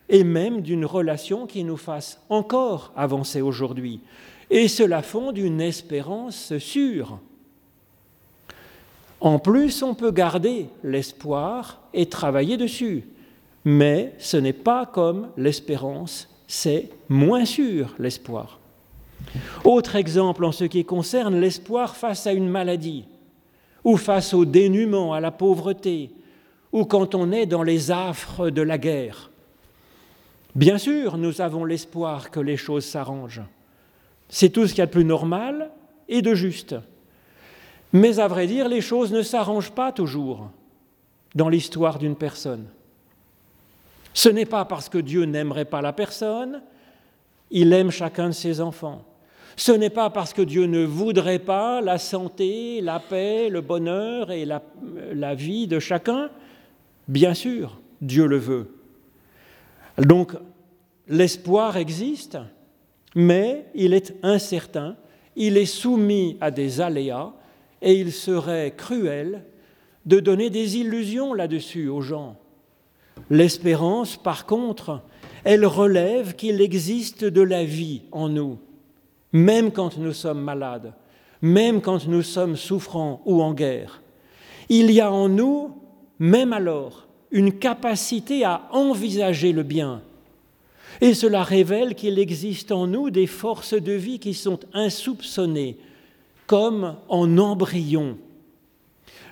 et 0.08 0.22
même 0.22 0.60
d'une 0.60 0.84
relation 0.84 1.46
qui 1.46 1.64
nous 1.64 1.76
fasse 1.76 2.20
encore 2.28 2.92
avancer 2.94 3.40
aujourd'hui. 3.40 4.00
Et 4.48 4.68
cela 4.68 5.02
fonde 5.02 5.38
une 5.38 5.60
espérance 5.60 6.56
sûre. 6.58 7.18
En 9.20 9.40
plus, 9.40 9.82
on 9.82 9.94
peut 9.94 10.12
garder 10.12 10.68
l'espoir 10.84 11.80
et 11.92 12.06
travailler 12.06 12.56
dessus, 12.56 13.08
mais 13.64 14.14
ce 14.18 14.36
n'est 14.36 14.52
pas 14.52 14.86
comme 14.86 15.30
l'espérance, 15.36 16.28
c'est 16.46 16.90
moins 17.08 17.44
sûr 17.44 17.92
l'espoir. 17.98 18.60
Autre 19.64 19.96
exemple 19.96 20.44
en 20.44 20.52
ce 20.52 20.64
qui 20.64 20.84
concerne 20.84 21.40
l'espoir 21.40 21.96
face 21.96 22.28
à 22.28 22.32
une 22.32 22.48
maladie, 22.48 23.04
ou 23.86 23.96
face 23.96 24.34
au 24.34 24.44
dénuement, 24.44 25.14
à 25.14 25.20
la 25.20 25.30
pauvreté, 25.30 26.10
ou 26.72 26.84
quand 26.86 27.14
on 27.14 27.30
est 27.30 27.46
dans 27.46 27.62
les 27.62 27.92
affres 27.92 28.50
de 28.50 28.60
la 28.60 28.78
guerre. 28.78 29.30
Bien 30.56 30.76
sûr, 30.76 31.16
nous 31.16 31.40
avons 31.40 31.64
l'espoir 31.64 32.32
que 32.32 32.40
les 32.40 32.56
choses 32.56 32.84
s'arrangent. 32.84 33.44
C'est 34.28 34.48
tout 34.48 34.66
ce 34.66 34.72
qu'il 34.72 34.80
y 34.80 34.82
a 34.82 34.86
de 34.86 34.90
plus 34.90 35.04
normal 35.04 35.70
et 36.08 36.20
de 36.20 36.34
juste. 36.34 36.74
Mais 37.92 38.18
à 38.18 38.26
vrai 38.26 38.48
dire, 38.48 38.68
les 38.68 38.80
choses 38.80 39.12
ne 39.12 39.22
s'arrangent 39.22 39.70
pas 39.70 39.92
toujours 39.92 40.50
dans 41.36 41.48
l'histoire 41.48 42.00
d'une 42.00 42.16
personne. 42.16 42.66
Ce 44.14 44.28
n'est 44.28 44.46
pas 44.46 44.64
parce 44.64 44.88
que 44.88 44.98
Dieu 44.98 45.26
n'aimerait 45.26 45.64
pas 45.64 45.80
la 45.80 45.92
personne, 45.92 46.60
il 47.52 47.72
aime 47.72 47.92
chacun 47.92 48.26
de 48.26 48.34
ses 48.34 48.60
enfants. 48.60 49.04
Ce 49.56 49.72
n'est 49.72 49.90
pas 49.90 50.10
parce 50.10 50.34
que 50.34 50.42
Dieu 50.42 50.66
ne 50.66 50.84
voudrait 50.84 51.38
pas 51.38 51.80
la 51.80 51.98
santé, 51.98 52.82
la 52.82 53.00
paix, 53.00 53.48
le 53.48 53.62
bonheur 53.62 54.30
et 54.30 54.44
la, 54.44 55.34
vie 55.34 55.66
de 55.66 55.78
chacun. 55.78 56.28
Bien 57.08 57.32
sûr, 57.32 57.80
Dieu 58.02 58.26
le 58.26 58.36
veut. 58.36 58.68
Donc, 59.98 60.34
l'espoir 61.08 61.78
existe, 61.78 62.36
mais 63.14 63.64
il 63.74 63.94
est 63.94 64.14
incertain, 64.22 64.94
il 65.36 65.56
est 65.56 65.64
soumis 65.64 66.36
à 66.42 66.50
des 66.50 66.82
aléas, 66.82 67.32
et 67.80 67.94
il 67.94 68.12
serait 68.12 68.74
cruel 68.76 69.42
de 70.04 70.20
donner 70.20 70.50
des 70.50 70.76
illusions 70.76 71.32
là-dessus 71.32 71.88
aux 71.88 72.02
gens. 72.02 72.36
L'espérance, 73.30 74.16
par 74.16 74.44
contre, 74.44 75.00
elle 75.44 75.64
relève 75.64 76.34
qu'il 76.36 76.60
existe 76.60 77.24
de 77.24 77.40
la 77.40 77.64
vie 77.64 78.02
en 78.12 78.28
nous, 78.28 78.58
même 79.36 79.70
quand 79.70 79.98
nous 79.98 80.14
sommes 80.14 80.40
malades, 80.40 80.94
même 81.42 81.82
quand 81.82 82.06
nous 82.08 82.22
sommes 82.22 82.56
souffrants 82.56 83.20
ou 83.26 83.42
en 83.42 83.52
guerre. 83.52 84.00
Il 84.70 84.90
y 84.90 85.00
a 85.00 85.12
en 85.12 85.28
nous, 85.28 85.76
même 86.18 86.54
alors, 86.54 87.06
une 87.30 87.52
capacité 87.52 88.44
à 88.44 88.62
envisager 88.72 89.52
le 89.52 89.62
bien. 89.62 90.00
Et 91.02 91.12
cela 91.12 91.42
révèle 91.42 91.94
qu'il 91.94 92.18
existe 92.18 92.72
en 92.72 92.86
nous 92.86 93.10
des 93.10 93.26
forces 93.26 93.74
de 93.74 93.92
vie 93.92 94.18
qui 94.18 94.32
sont 94.32 94.58
insoupçonnées, 94.72 95.76
comme 96.46 96.96
en 97.08 97.36
embryon. 97.36 98.16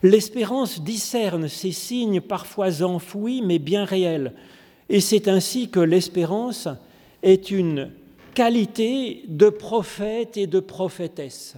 L'espérance 0.02 0.82
discerne 0.82 1.48
ces 1.48 1.72
signes 1.72 2.20
parfois 2.20 2.82
enfouis 2.82 3.40
mais 3.40 3.58
bien 3.58 3.86
réels, 3.86 4.34
et 4.90 5.00
c'est 5.00 5.28
ainsi 5.28 5.70
que 5.70 5.80
l'espérance 5.80 6.68
est 7.22 7.50
une 7.50 7.90
qualité 8.34 9.24
de 9.28 9.48
prophète 9.48 10.36
et 10.36 10.46
de 10.46 10.60
prophétesse, 10.60 11.56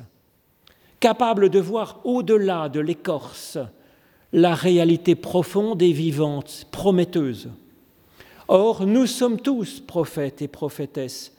capable 1.00 1.48
de 1.48 1.58
voir 1.58 2.00
au-delà 2.04 2.68
de 2.68 2.80
l'écorce 2.80 3.58
la 4.32 4.54
réalité 4.54 5.14
profonde 5.14 5.82
et 5.82 5.92
vivante, 5.92 6.66
prometteuse. 6.70 7.48
Or, 8.48 8.86
nous 8.86 9.06
sommes 9.06 9.40
tous 9.40 9.80
prophètes 9.80 10.42
et 10.42 10.48
prophétesses. 10.48 11.32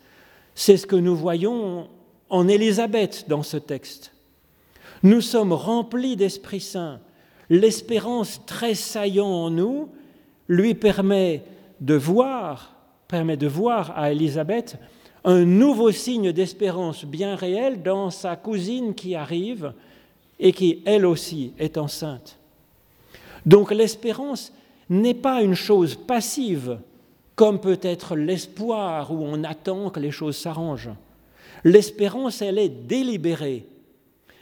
C'est 0.55 0.77
ce 0.77 0.87
que 0.87 0.95
nous 0.95 1.15
voyons 1.15 1.87
en 2.29 2.47
Élisabeth 2.47 3.25
dans 3.27 3.43
ce 3.43 3.57
texte. 3.57 4.11
Nous 5.03 5.21
sommes 5.21 5.53
remplis 5.53 6.15
d'Esprit 6.15 6.59
Saint. 6.59 6.99
L'espérance 7.49 8.45
tressaillant 8.45 9.27
en 9.27 9.49
nous 9.51 9.89
lui 10.47 10.73
permet 10.73 11.43
de 11.79 11.93
voir, 11.93 12.75
permet 13.07 13.37
de 13.37 13.47
voir 13.47 13.97
à 13.97 14.11
Élisabeth 14.11 14.77
un 15.27 15.43
nouveau 15.43 15.91
signe 15.91 16.31
d'espérance 16.31 17.03
bien 17.03 17.35
réel 17.35 17.83
dans 17.83 18.09
sa 18.11 18.37
cousine 18.37 18.95
qui 18.95 19.13
arrive 19.13 19.73
et 20.39 20.53
qui, 20.53 20.81
elle 20.85 21.05
aussi, 21.05 21.51
est 21.59 21.77
enceinte. 21.77 22.37
Donc 23.45 23.71
l'espérance 23.71 24.53
n'est 24.89 25.13
pas 25.13 25.41
une 25.41 25.53
chose 25.53 25.95
passive, 25.95 26.79
comme 27.35 27.59
peut 27.59 27.79
être 27.81 28.15
l'espoir 28.15 29.11
où 29.11 29.17
on 29.21 29.43
attend 29.43 29.89
que 29.89 29.99
les 29.99 30.11
choses 30.11 30.37
s'arrangent. 30.37 30.91
L'espérance, 31.65 32.41
elle 32.41 32.57
est 32.57 32.69
délibérée. 32.69 33.65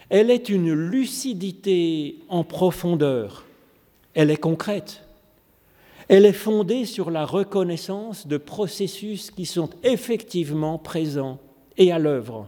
Elle 0.10 0.30
est 0.30 0.50
une 0.50 0.72
lucidité 0.72 2.20
en 2.30 2.44
profondeur. 2.44 3.44
Elle 4.14 4.30
est 4.30 4.38
concrète. 4.38 5.05
Elle 6.08 6.26
est 6.26 6.34
fondée 6.34 6.86
sur 6.86 7.10
la 7.10 7.26
reconnaissance 7.26 8.28
de 8.28 8.38
processus 8.38 9.32
qui 9.32 9.46
sont 9.46 9.70
effectivement 9.84 10.78
présents 10.78 11.40
et 11.78 11.92
à 11.92 12.00
l'œuvre. 12.00 12.48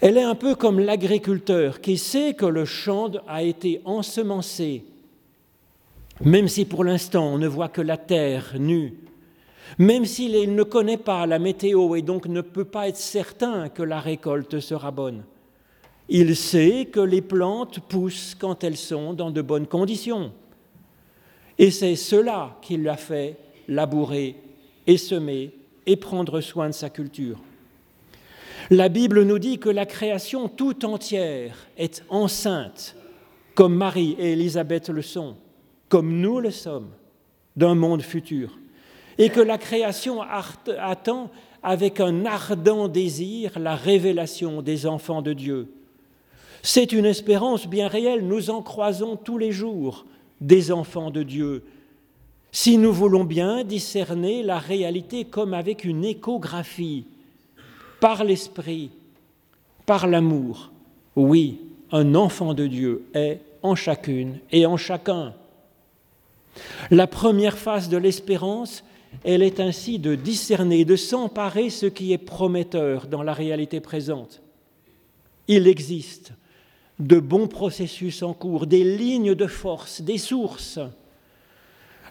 Elle 0.00 0.18
est 0.18 0.22
un 0.22 0.34
peu 0.34 0.54
comme 0.54 0.78
l'agriculteur 0.78 1.80
qui 1.80 1.96
sait 1.96 2.34
que 2.34 2.46
le 2.46 2.64
champ 2.64 3.10
a 3.26 3.42
été 3.42 3.80
ensemencé, 3.84 4.84
même 6.20 6.48
si 6.48 6.64
pour 6.66 6.84
l'instant 6.84 7.26
on 7.26 7.38
ne 7.38 7.48
voit 7.48 7.68
que 7.68 7.80
la 7.80 7.96
terre 7.96 8.54
nue, 8.58 8.94
même 9.78 10.04
s'il 10.04 10.54
ne 10.54 10.62
connaît 10.62 10.98
pas 10.98 11.26
la 11.26 11.38
météo 11.38 11.96
et 11.96 12.02
donc 12.02 12.26
ne 12.26 12.42
peut 12.42 12.64
pas 12.64 12.88
être 12.88 12.96
certain 12.96 13.68
que 13.68 13.82
la 13.82 13.98
récolte 13.98 14.60
sera 14.60 14.90
bonne. 14.90 15.24
Il 16.08 16.36
sait 16.36 16.88
que 16.92 17.00
les 17.00 17.22
plantes 17.22 17.80
poussent 17.80 18.36
quand 18.38 18.62
elles 18.62 18.76
sont 18.76 19.14
dans 19.14 19.32
de 19.32 19.42
bonnes 19.42 19.66
conditions. 19.66 20.30
Et 21.58 21.70
c'est 21.70 21.96
cela 21.96 22.56
qui 22.60 22.76
l'a 22.76 22.96
fait 22.96 23.36
labourer 23.68 24.36
et 24.86 24.98
semer 24.98 25.52
et 25.86 25.96
prendre 25.96 26.40
soin 26.40 26.68
de 26.68 26.74
sa 26.74 26.90
culture. 26.90 27.38
La 28.70 28.88
Bible 28.88 29.22
nous 29.22 29.38
dit 29.38 29.58
que 29.58 29.68
la 29.68 29.86
création 29.86 30.48
tout 30.48 30.84
entière 30.84 31.68
est 31.78 32.02
enceinte, 32.08 32.96
comme 33.54 33.74
Marie 33.74 34.16
et 34.18 34.32
Élisabeth 34.32 34.88
le 34.88 35.02
sont, 35.02 35.36
comme 35.88 36.20
nous 36.20 36.40
le 36.40 36.50
sommes, 36.50 36.90
d'un 37.54 37.74
monde 37.74 38.02
futur, 38.02 38.58
et 39.18 39.30
que 39.30 39.40
la 39.40 39.56
création 39.56 40.20
attend 40.20 41.30
avec 41.62 42.00
un 42.00 42.26
ardent 42.26 42.88
désir 42.88 43.58
la 43.58 43.76
révélation 43.76 44.62
des 44.62 44.84
enfants 44.86 45.22
de 45.22 45.32
Dieu. 45.32 45.72
C'est 46.62 46.92
une 46.92 47.06
espérance 47.06 47.66
bien 47.66 47.88
réelle, 47.88 48.26
nous 48.26 48.50
en 48.50 48.62
croisons 48.62 49.16
tous 49.16 49.38
les 49.38 49.52
jours 49.52 50.04
des 50.40 50.72
enfants 50.72 51.10
de 51.10 51.22
Dieu. 51.22 51.64
Si 52.52 52.78
nous 52.78 52.92
voulons 52.92 53.24
bien 53.24 53.64
discerner 53.64 54.42
la 54.42 54.58
réalité 54.58 55.24
comme 55.24 55.54
avec 55.54 55.84
une 55.84 56.04
échographie, 56.04 57.04
par 58.00 58.24
l'Esprit, 58.24 58.90
par 59.84 60.06
l'amour. 60.06 60.70
Oui, 61.14 61.60
un 61.92 62.14
enfant 62.14 62.54
de 62.54 62.66
Dieu 62.66 63.04
est 63.14 63.40
en 63.62 63.74
chacune 63.74 64.38
et 64.52 64.66
en 64.66 64.76
chacun. 64.76 65.34
La 66.90 67.06
première 67.06 67.58
phase 67.58 67.88
de 67.88 67.96
l'espérance, 67.96 68.84
elle 69.24 69.42
est 69.42 69.60
ainsi 69.60 69.98
de 69.98 70.14
discerner, 70.14 70.84
de 70.84 70.96
s'emparer 70.96 71.70
ce 71.70 71.86
qui 71.86 72.12
est 72.12 72.18
prometteur 72.18 73.06
dans 73.06 73.22
la 73.22 73.32
réalité 73.32 73.80
présente. 73.80 74.42
Il 75.48 75.66
existe 75.68 76.32
de 76.98 77.18
bons 77.18 77.48
processus 77.48 78.22
en 78.22 78.32
cours, 78.32 78.66
des 78.66 78.84
lignes 78.84 79.34
de 79.34 79.46
force, 79.46 80.00
des 80.00 80.18
sources. 80.18 80.78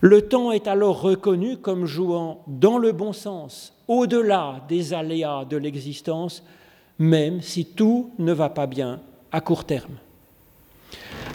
Le 0.02 0.22
temps 0.22 0.52
est 0.52 0.68
alors 0.68 1.02
reconnu 1.02 1.58
comme 1.58 1.86
jouant 1.86 2.44
dans 2.48 2.78
le 2.78 2.92
bon 2.92 3.14
sens, 3.14 3.74
au-delà 3.88 4.64
des 4.68 4.94
aléas 4.94 5.46
de 5.46 5.58
l'existence, 5.58 6.44
même 7.00 7.42
si 7.42 7.66
tout 7.66 8.12
ne 8.20 8.34
va 8.34 8.50
pas 8.50 8.68
bien 8.68 9.02
à 9.32 9.42
court 9.42 9.66
terme. 9.66 9.98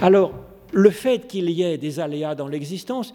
Alors, 0.00 0.32
le 0.72 0.90
fait 0.90 1.26
qu'il 1.26 1.50
y 1.50 1.62
ait 1.62 1.78
des 1.78 1.98
aléas 1.98 2.34
dans 2.34 2.46
l'existence 2.46 3.12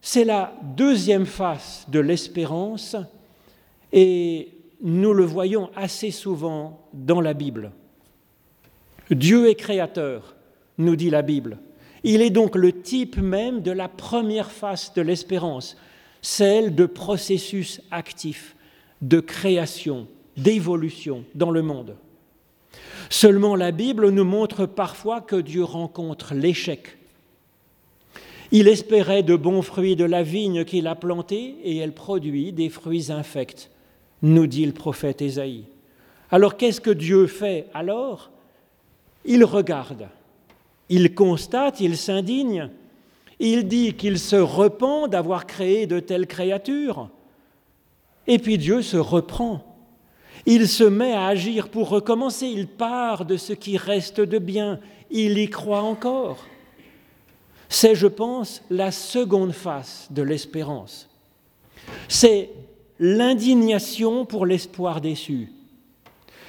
c'est 0.00 0.24
la 0.24 0.52
deuxième 0.62 1.26
face 1.26 1.86
de 1.88 2.00
l'espérance 2.00 2.96
et 3.92 4.48
nous 4.82 5.12
le 5.12 5.24
voyons 5.24 5.70
assez 5.76 6.10
souvent 6.10 6.80
dans 6.94 7.20
la 7.20 7.34
Bible. 7.34 7.72
Dieu 9.10 9.48
est 9.48 9.56
créateur, 9.56 10.36
nous 10.78 10.96
dit 10.96 11.10
la 11.10 11.22
Bible. 11.22 11.58
Il 12.04 12.22
est 12.22 12.30
donc 12.30 12.56
le 12.56 12.80
type 12.80 13.18
même 13.18 13.60
de 13.60 13.72
la 13.72 13.88
première 13.88 14.50
face 14.50 14.94
de 14.94 15.02
l'espérance, 15.02 15.76
celle 16.22 16.74
de 16.74 16.86
processus 16.86 17.82
actif, 17.90 18.56
de 19.02 19.20
création, 19.20 20.06
d'évolution 20.36 21.24
dans 21.34 21.50
le 21.50 21.62
monde. 21.62 21.96
Seulement 23.08 23.56
la 23.56 23.72
Bible 23.72 24.10
nous 24.10 24.24
montre 24.24 24.66
parfois 24.66 25.20
que 25.20 25.36
Dieu 25.36 25.64
rencontre 25.64 26.34
l'échec. 26.34 26.96
Il 28.52 28.68
espérait 28.68 29.22
de 29.22 29.36
bons 29.36 29.62
fruits 29.62 29.96
de 29.96 30.04
la 30.04 30.22
vigne 30.22 30.64
qu'il 30.64 30.86
a 30.86 30.94
plantée 30.94 31.56
et 31.62 31.76
elle 31.76 31.92
produit 31.92 32.52
des 32.52 32.68
fruits 32.68 33.10
infects, 33.10 33.70
nous 34.22 34.46
dit 34.46 34.66
le 34.66 34.72
prophète 34.72 35.22
Ésaïe. 35.22 35.64
Alors 36.30 36.56
qu'est-ce 36.56 36.80
que 36.80 36.90
Dieu 36.90 37.26
fait 37.26 37.66
alors? 37.74 38.30
Il 39.24 39.44
regarde, 39.44 40.08
il 40.88 41.14
constate, 41.14 41.80
il 41.80 41.96
s'indigne, 41.96 42.70
il 43.38 43.68
dit 43.68 43.94
qu'il 43.94 44.18
se 44.18 44.36
repent 44.36 45.08
d'avoir 45.08 45.46
créé 45.46 45.86
de 45.86 46.00
telles 46.00 46.26
créatures, 46.26 47.10
et 48.26 48.38
puis 48.38 48.58
Dieu 48.58 48.82
se 48.82 48.96
reprend. 48.96 49.66
Il 50.46 50.68
se 50.68 50.84
met 50.84 51.12
à 51.12 51.26
agir 51.26 51.68
pour 51.68 51.88
recommencer, 51.90 52.46
il 52.46 52.66
part 52.66 53.24
de 53.24 53.36
ce 53.36 53.52
qui 53.52 53.76
reste 53.76 54.20
de 54.20 54.38
bien, 54.38 54.80
il 55.10 55.38
y 55.38 55.48
croit 55.50 55.82
encore. 55.82 56.46
C'est, 57.68 57.94
je 57.94 58.06
pense, 58.06 58.62
la 58.70 58.90
seconde 58.90 59.52
face 59.52 60.08
de 60.10 60.22
l'espérance. 60.22 61.08
C'est 62.08 62.50
l'indignation 62.98 64.24
pour 64.24 64.44
l'espoir 64.46 65.00
déçu 65.00 65.52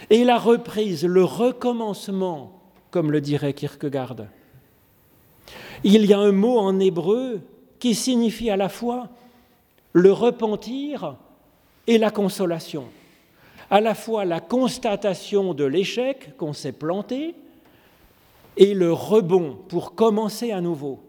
et 0.10 0.24
la 0.24 0.38
reprise, 0.38 1.06
le 1.06 1.24
recommencement, 1.24 2.61
comme 2.92 3.12
le 3.12 3.22
dirait 3.22 3.54
Kierkegaard. 3.54 4.28
Il 5.84 6.06
y 6.06 6.14
a 6.14 6.20
un 6.20 6.32
mot 6.32 6.60
en 6.60 6.80
hébreu 6.80 7.42
qui 7.80 7.96
signifie 7.96 8.52
à 8.52 8.58
la 8.58 8.70
fois 8.70 9.10
le 9.94 10.12
repentir 10.12 11.16
et 11.88 11.98
la 11.98 12.12
consolation 12.12 12.86
à 13.72 13.80
la 13.80 13.96
fois 13.96 14.26
la 14.26 14.42
constatation 14.42 15.54
de 15.54 15.64
l'échec 15.64 16.36
qu'on 16.38 16.52
s'est 16.52 16.74
planté 16.74 17.34
et 18.58 18.74
le 18.74 18.92
rebond 18.92 19.58
pour 19.70 19.96
commencer 19.96 20.52
à 20.52 20.60
nouveau. 20.60 21.00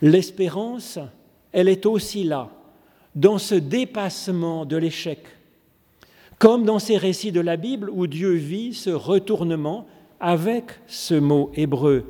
L'espérance, 0.00 0.98
elle 1.52 1.68
est 1.68 1.84
aussi 1.84 2.24
là, 2.24 2.48
dans 3.14 3.36
ce 3.36 3.54
dépassement 3.54 4.64
de 4.64 4.78
l'échec, 4.78 5.22
comme 6.38 6.64
dans 6.64 6.78
ces 6.78 6.96
récits 6.96 7.32
de 7.32 7.40
la 7.40 7.58
Bible 7.58 7.90
où 7.90 8.06
Dieu 8.06 8.32
vit 8.32 8.72
ce 8.72 8.88
retournement 8.88 9.86
avec 10.20 10.66
ce 10.86 11.14
mot 11.14 11.50
hébreu, 11.54 12.04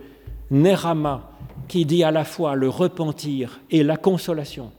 nerama, 0.51 1.31
qui 1.69 1.85
dit 1.85 2.03
à 2.03 2.11
la 2.11 2.25
fois 2.25 2.57
le 2.57 2.69
repentir 2.69 3.61
et 3.71 3.83
la 3.85 3.97
consolation. 3.97 4.73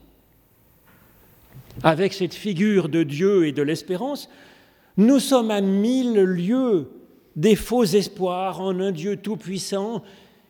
Avec 1.83 2.13
cette 2.13 2.33
figure 2.33 2.89
de 2.89 3.03
Dieu 3.03 3.47
et 3.47 3.53
de 3.53 3.61
l'espérance, 3.61 4.29
nous 4.97 5.19
sommes 5.19 5.51
à 5.51 5.61
mille 5.61 6.19
lieues 6.21 6.89
des 7.35 7.55
faux 7.55 7.85
espoirs 7.85 8.59
en 8.59 8.79
un 8.79 8.91
Dieu 8.91 9.15
tout-puissant 9.17 10.03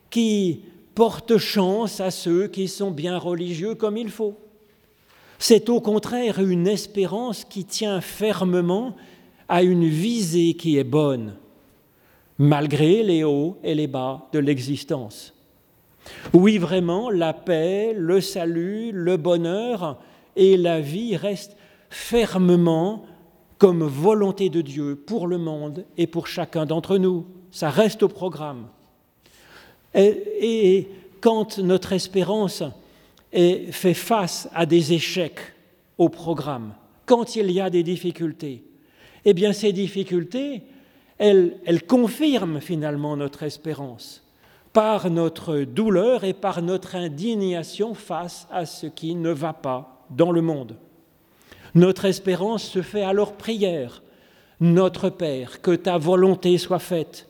qui 0.10 0.62
porte 0.96 1.38
chance 1.38 2.00
à 2.00 2.12
ceux 2.12 2.48
qui 2.48 2.68
sont 2.68 2.92
bien 2.92 3.18
religieux 3.18 3.76
comme 3.76 3.98
il 3.98 4.10
faut. 4.10 4.36
C'est 5.38 5.70
au 5.70 5.80
contraire 5.80 6.40
une 6.40 6.68
espérance 6.68 7.46
qui 7.46 7.66
tient 7.66 8.02
fermement 8.02 8.96
à 9.48 9.64
une 9.64 9.88
visée 9.88 10.54
qui 10.56 10.78
est 10.78 10.84
bonne, 10.84 11.36
malgré 12.42 13.04
les 13.04 13.24
hauts 13.24 13.60
et 13.64 13.76
les 13.76 13.86
bas 13.86 14.28
de 14.34 14.40
l'existence. 14.40 15.36
Oui, 16.34 16.58
vraiment, 16.58 17.12
la 17.12 17.34
paix, 17.34 17.94
le 17.96 18.20
salut, 18.20 18.92
le 18.92 19.16
bonheur 19.16 20.00
et 20.36 20.58
la 20.58 20.82
vie 20.82 21.16
restent 21.16 21.56
fermement 21.92 23.06
comme 23.60 23.84
volonté 23.84 24.50
de 24.50 24.62
Dieu 24.62 24.96
pour 24.96 25.28
le 25.28 25.38
monde 25.38 25.86
et 26.00 26.08
pour 26.08 26.26
chacun 26.26 26.66
d'entre 26.66 26.98
nous. 26.98 27.28
Ça 27.52 27.70
reste 27.70 28.02
au 28.02 28.08
programme. 28.08 28.66
Et, 29.94 30.88
quand 31.22 31.60
notre 31.60 31.94
espérance 31.94 32.64
fait 33.32 33.94
face 33.94 34.50
à 34.56 34.66
des 34.66 34.94
échecs 34.94 35.40
au 36.00 36.10
programme, 36.10 36.74
quand 37.06 37.36
il 37.36 37.52
y 37.52 37.62
a 37.62 37.70
des 37.70 37.84
difficultés, 37.84 38.64
eh 39.26 39.36
bien 39.36 39.54
ces 39.54 39.74
difficultés, 39.74 40.64
elles 41.22 41.84
confirment 41.88 42.60
finalement 42.60 43.16
notre 43.16 43.44
espérance 43.44 44.24
par 44.74 45.10
notre 45.10 45.60
douleur 45.60 46.24
et 46.24 46.34
par 46.34 46.62
notre 46.62 46.96
indignation 46.96 47.94
face 47.94 48.48
à 48.52 48.66
ce 48.66 48.88
qui 48.88 49.16
ne 49.16 49.30
va 49.30 49.54
pas 49.54 50.06
dans 50.10 50.32
le 50.32 50.42
monde. 50.42 50.78
Notre 51.76 52.06
espérance 52.06 52.64
se 52.64 52.82
fait 52.82 53.04
alors 53.04 53.34
prière. 53.34 54.02
Notre 54.60 55.10
Père, 55.10 55.62
que 55.62 55.72
ta 55.72 55.98
volonté 55.98 56.58
soit 56.58 56.80
faite. 56.80 57.28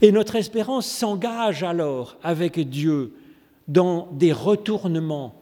Et 0.00 0.12
notre 0.12 0.36
espérance 0.36 0.86
s'engage 0.86 1.62
alors 1.62 2.16
avec 2.22 2.58
Dieu 2.68 3.14
dans 3.68 4.08
des 4.12 4.32
retournements. 4.32 5.34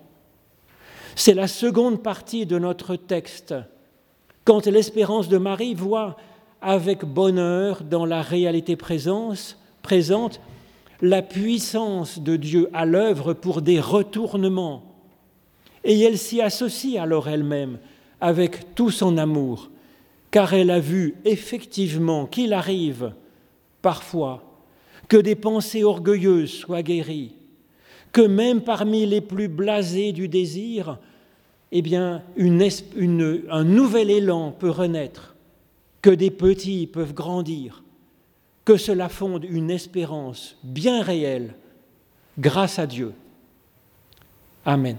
C'est 1.15 1.35
la 1.35 1.49
seconde 1.49 2.03
partie 2.03 2.45
de 2.45 2.59
notre 2.59 2.97
texte, 2.97 3.55
quand 4.45 4.67
l'espérance 4.67 5.29
de 5.29 5.39
Marie 5.39 5.75
voit 5.75 6.17
avec 6.61 7.05
bonheur 7.05 7.83
dans 7.83 8.05
la 8.05 8.23
réalité 8.23 8.77
présente 8.77 10.41
la 11.01 11.23
puissance 11.23 12.19
de 12.19 12.37
Dieu 12.37 12.69
à 12.73 12.85
l'œuvre 12.87 13.35
pour 13.35 13.63
des 13.63 13.81
retournements. 13.81 14.83
Et 15.85 16.01
elle 16.01 16.19
s'y 16.19 16.41
associe 16.41 17.01
alors 17.01 17.29
elle-même 17.29 17.79
avec 18.21 18.75
tout 18.75 18.91
son 18.91 19.19
amour, 19.19 19.71
car 20.31 20.55
elle 20.55 20.71
a 20.71 20.81
vu 20.81 21.15
effectivement 21.25 22.27
qu'il 22.27 22.53
arrive 22.53 23.13
parfois 23.83 24.43
que 25.09 25.17
des 25.17 25.37
pensées 25.37 25.85
orgueilleuses 25.85 26.51
soient 26.51 26.83
guéries, 26.83 27.35
que 28.13 28.23
même 28.23 28.63
parmi 28.63 29.07
les 29.07 29.21
plus 29.21 29.49
blasés 29.49 30.13
du 30.13 30.27
désir, 30.27 30.99
eh 31.71 31.83
un 31.95 33.65
nouvel 33.65 34.11
élan 34.11 34.51
peut 34.53 34.71
renaître, 34.71 35.36
que 36.03 36.11
des 36.11 36.31
petits 36.31 36.87
peuvent 36.87 37.15
grandir, 37.15 37.83
que 38.65 38.77
cela 38.77 39.09
fonde 39.09 39.45
une 39.45 39.71
espérance 39.71 40.57
bien 40.63 41.03
réelle 41.03 41.55
grâce 42.39 42.79
à 42.79 42.87
Dieu. 42.87 43.13
Amen. 44.65 44.97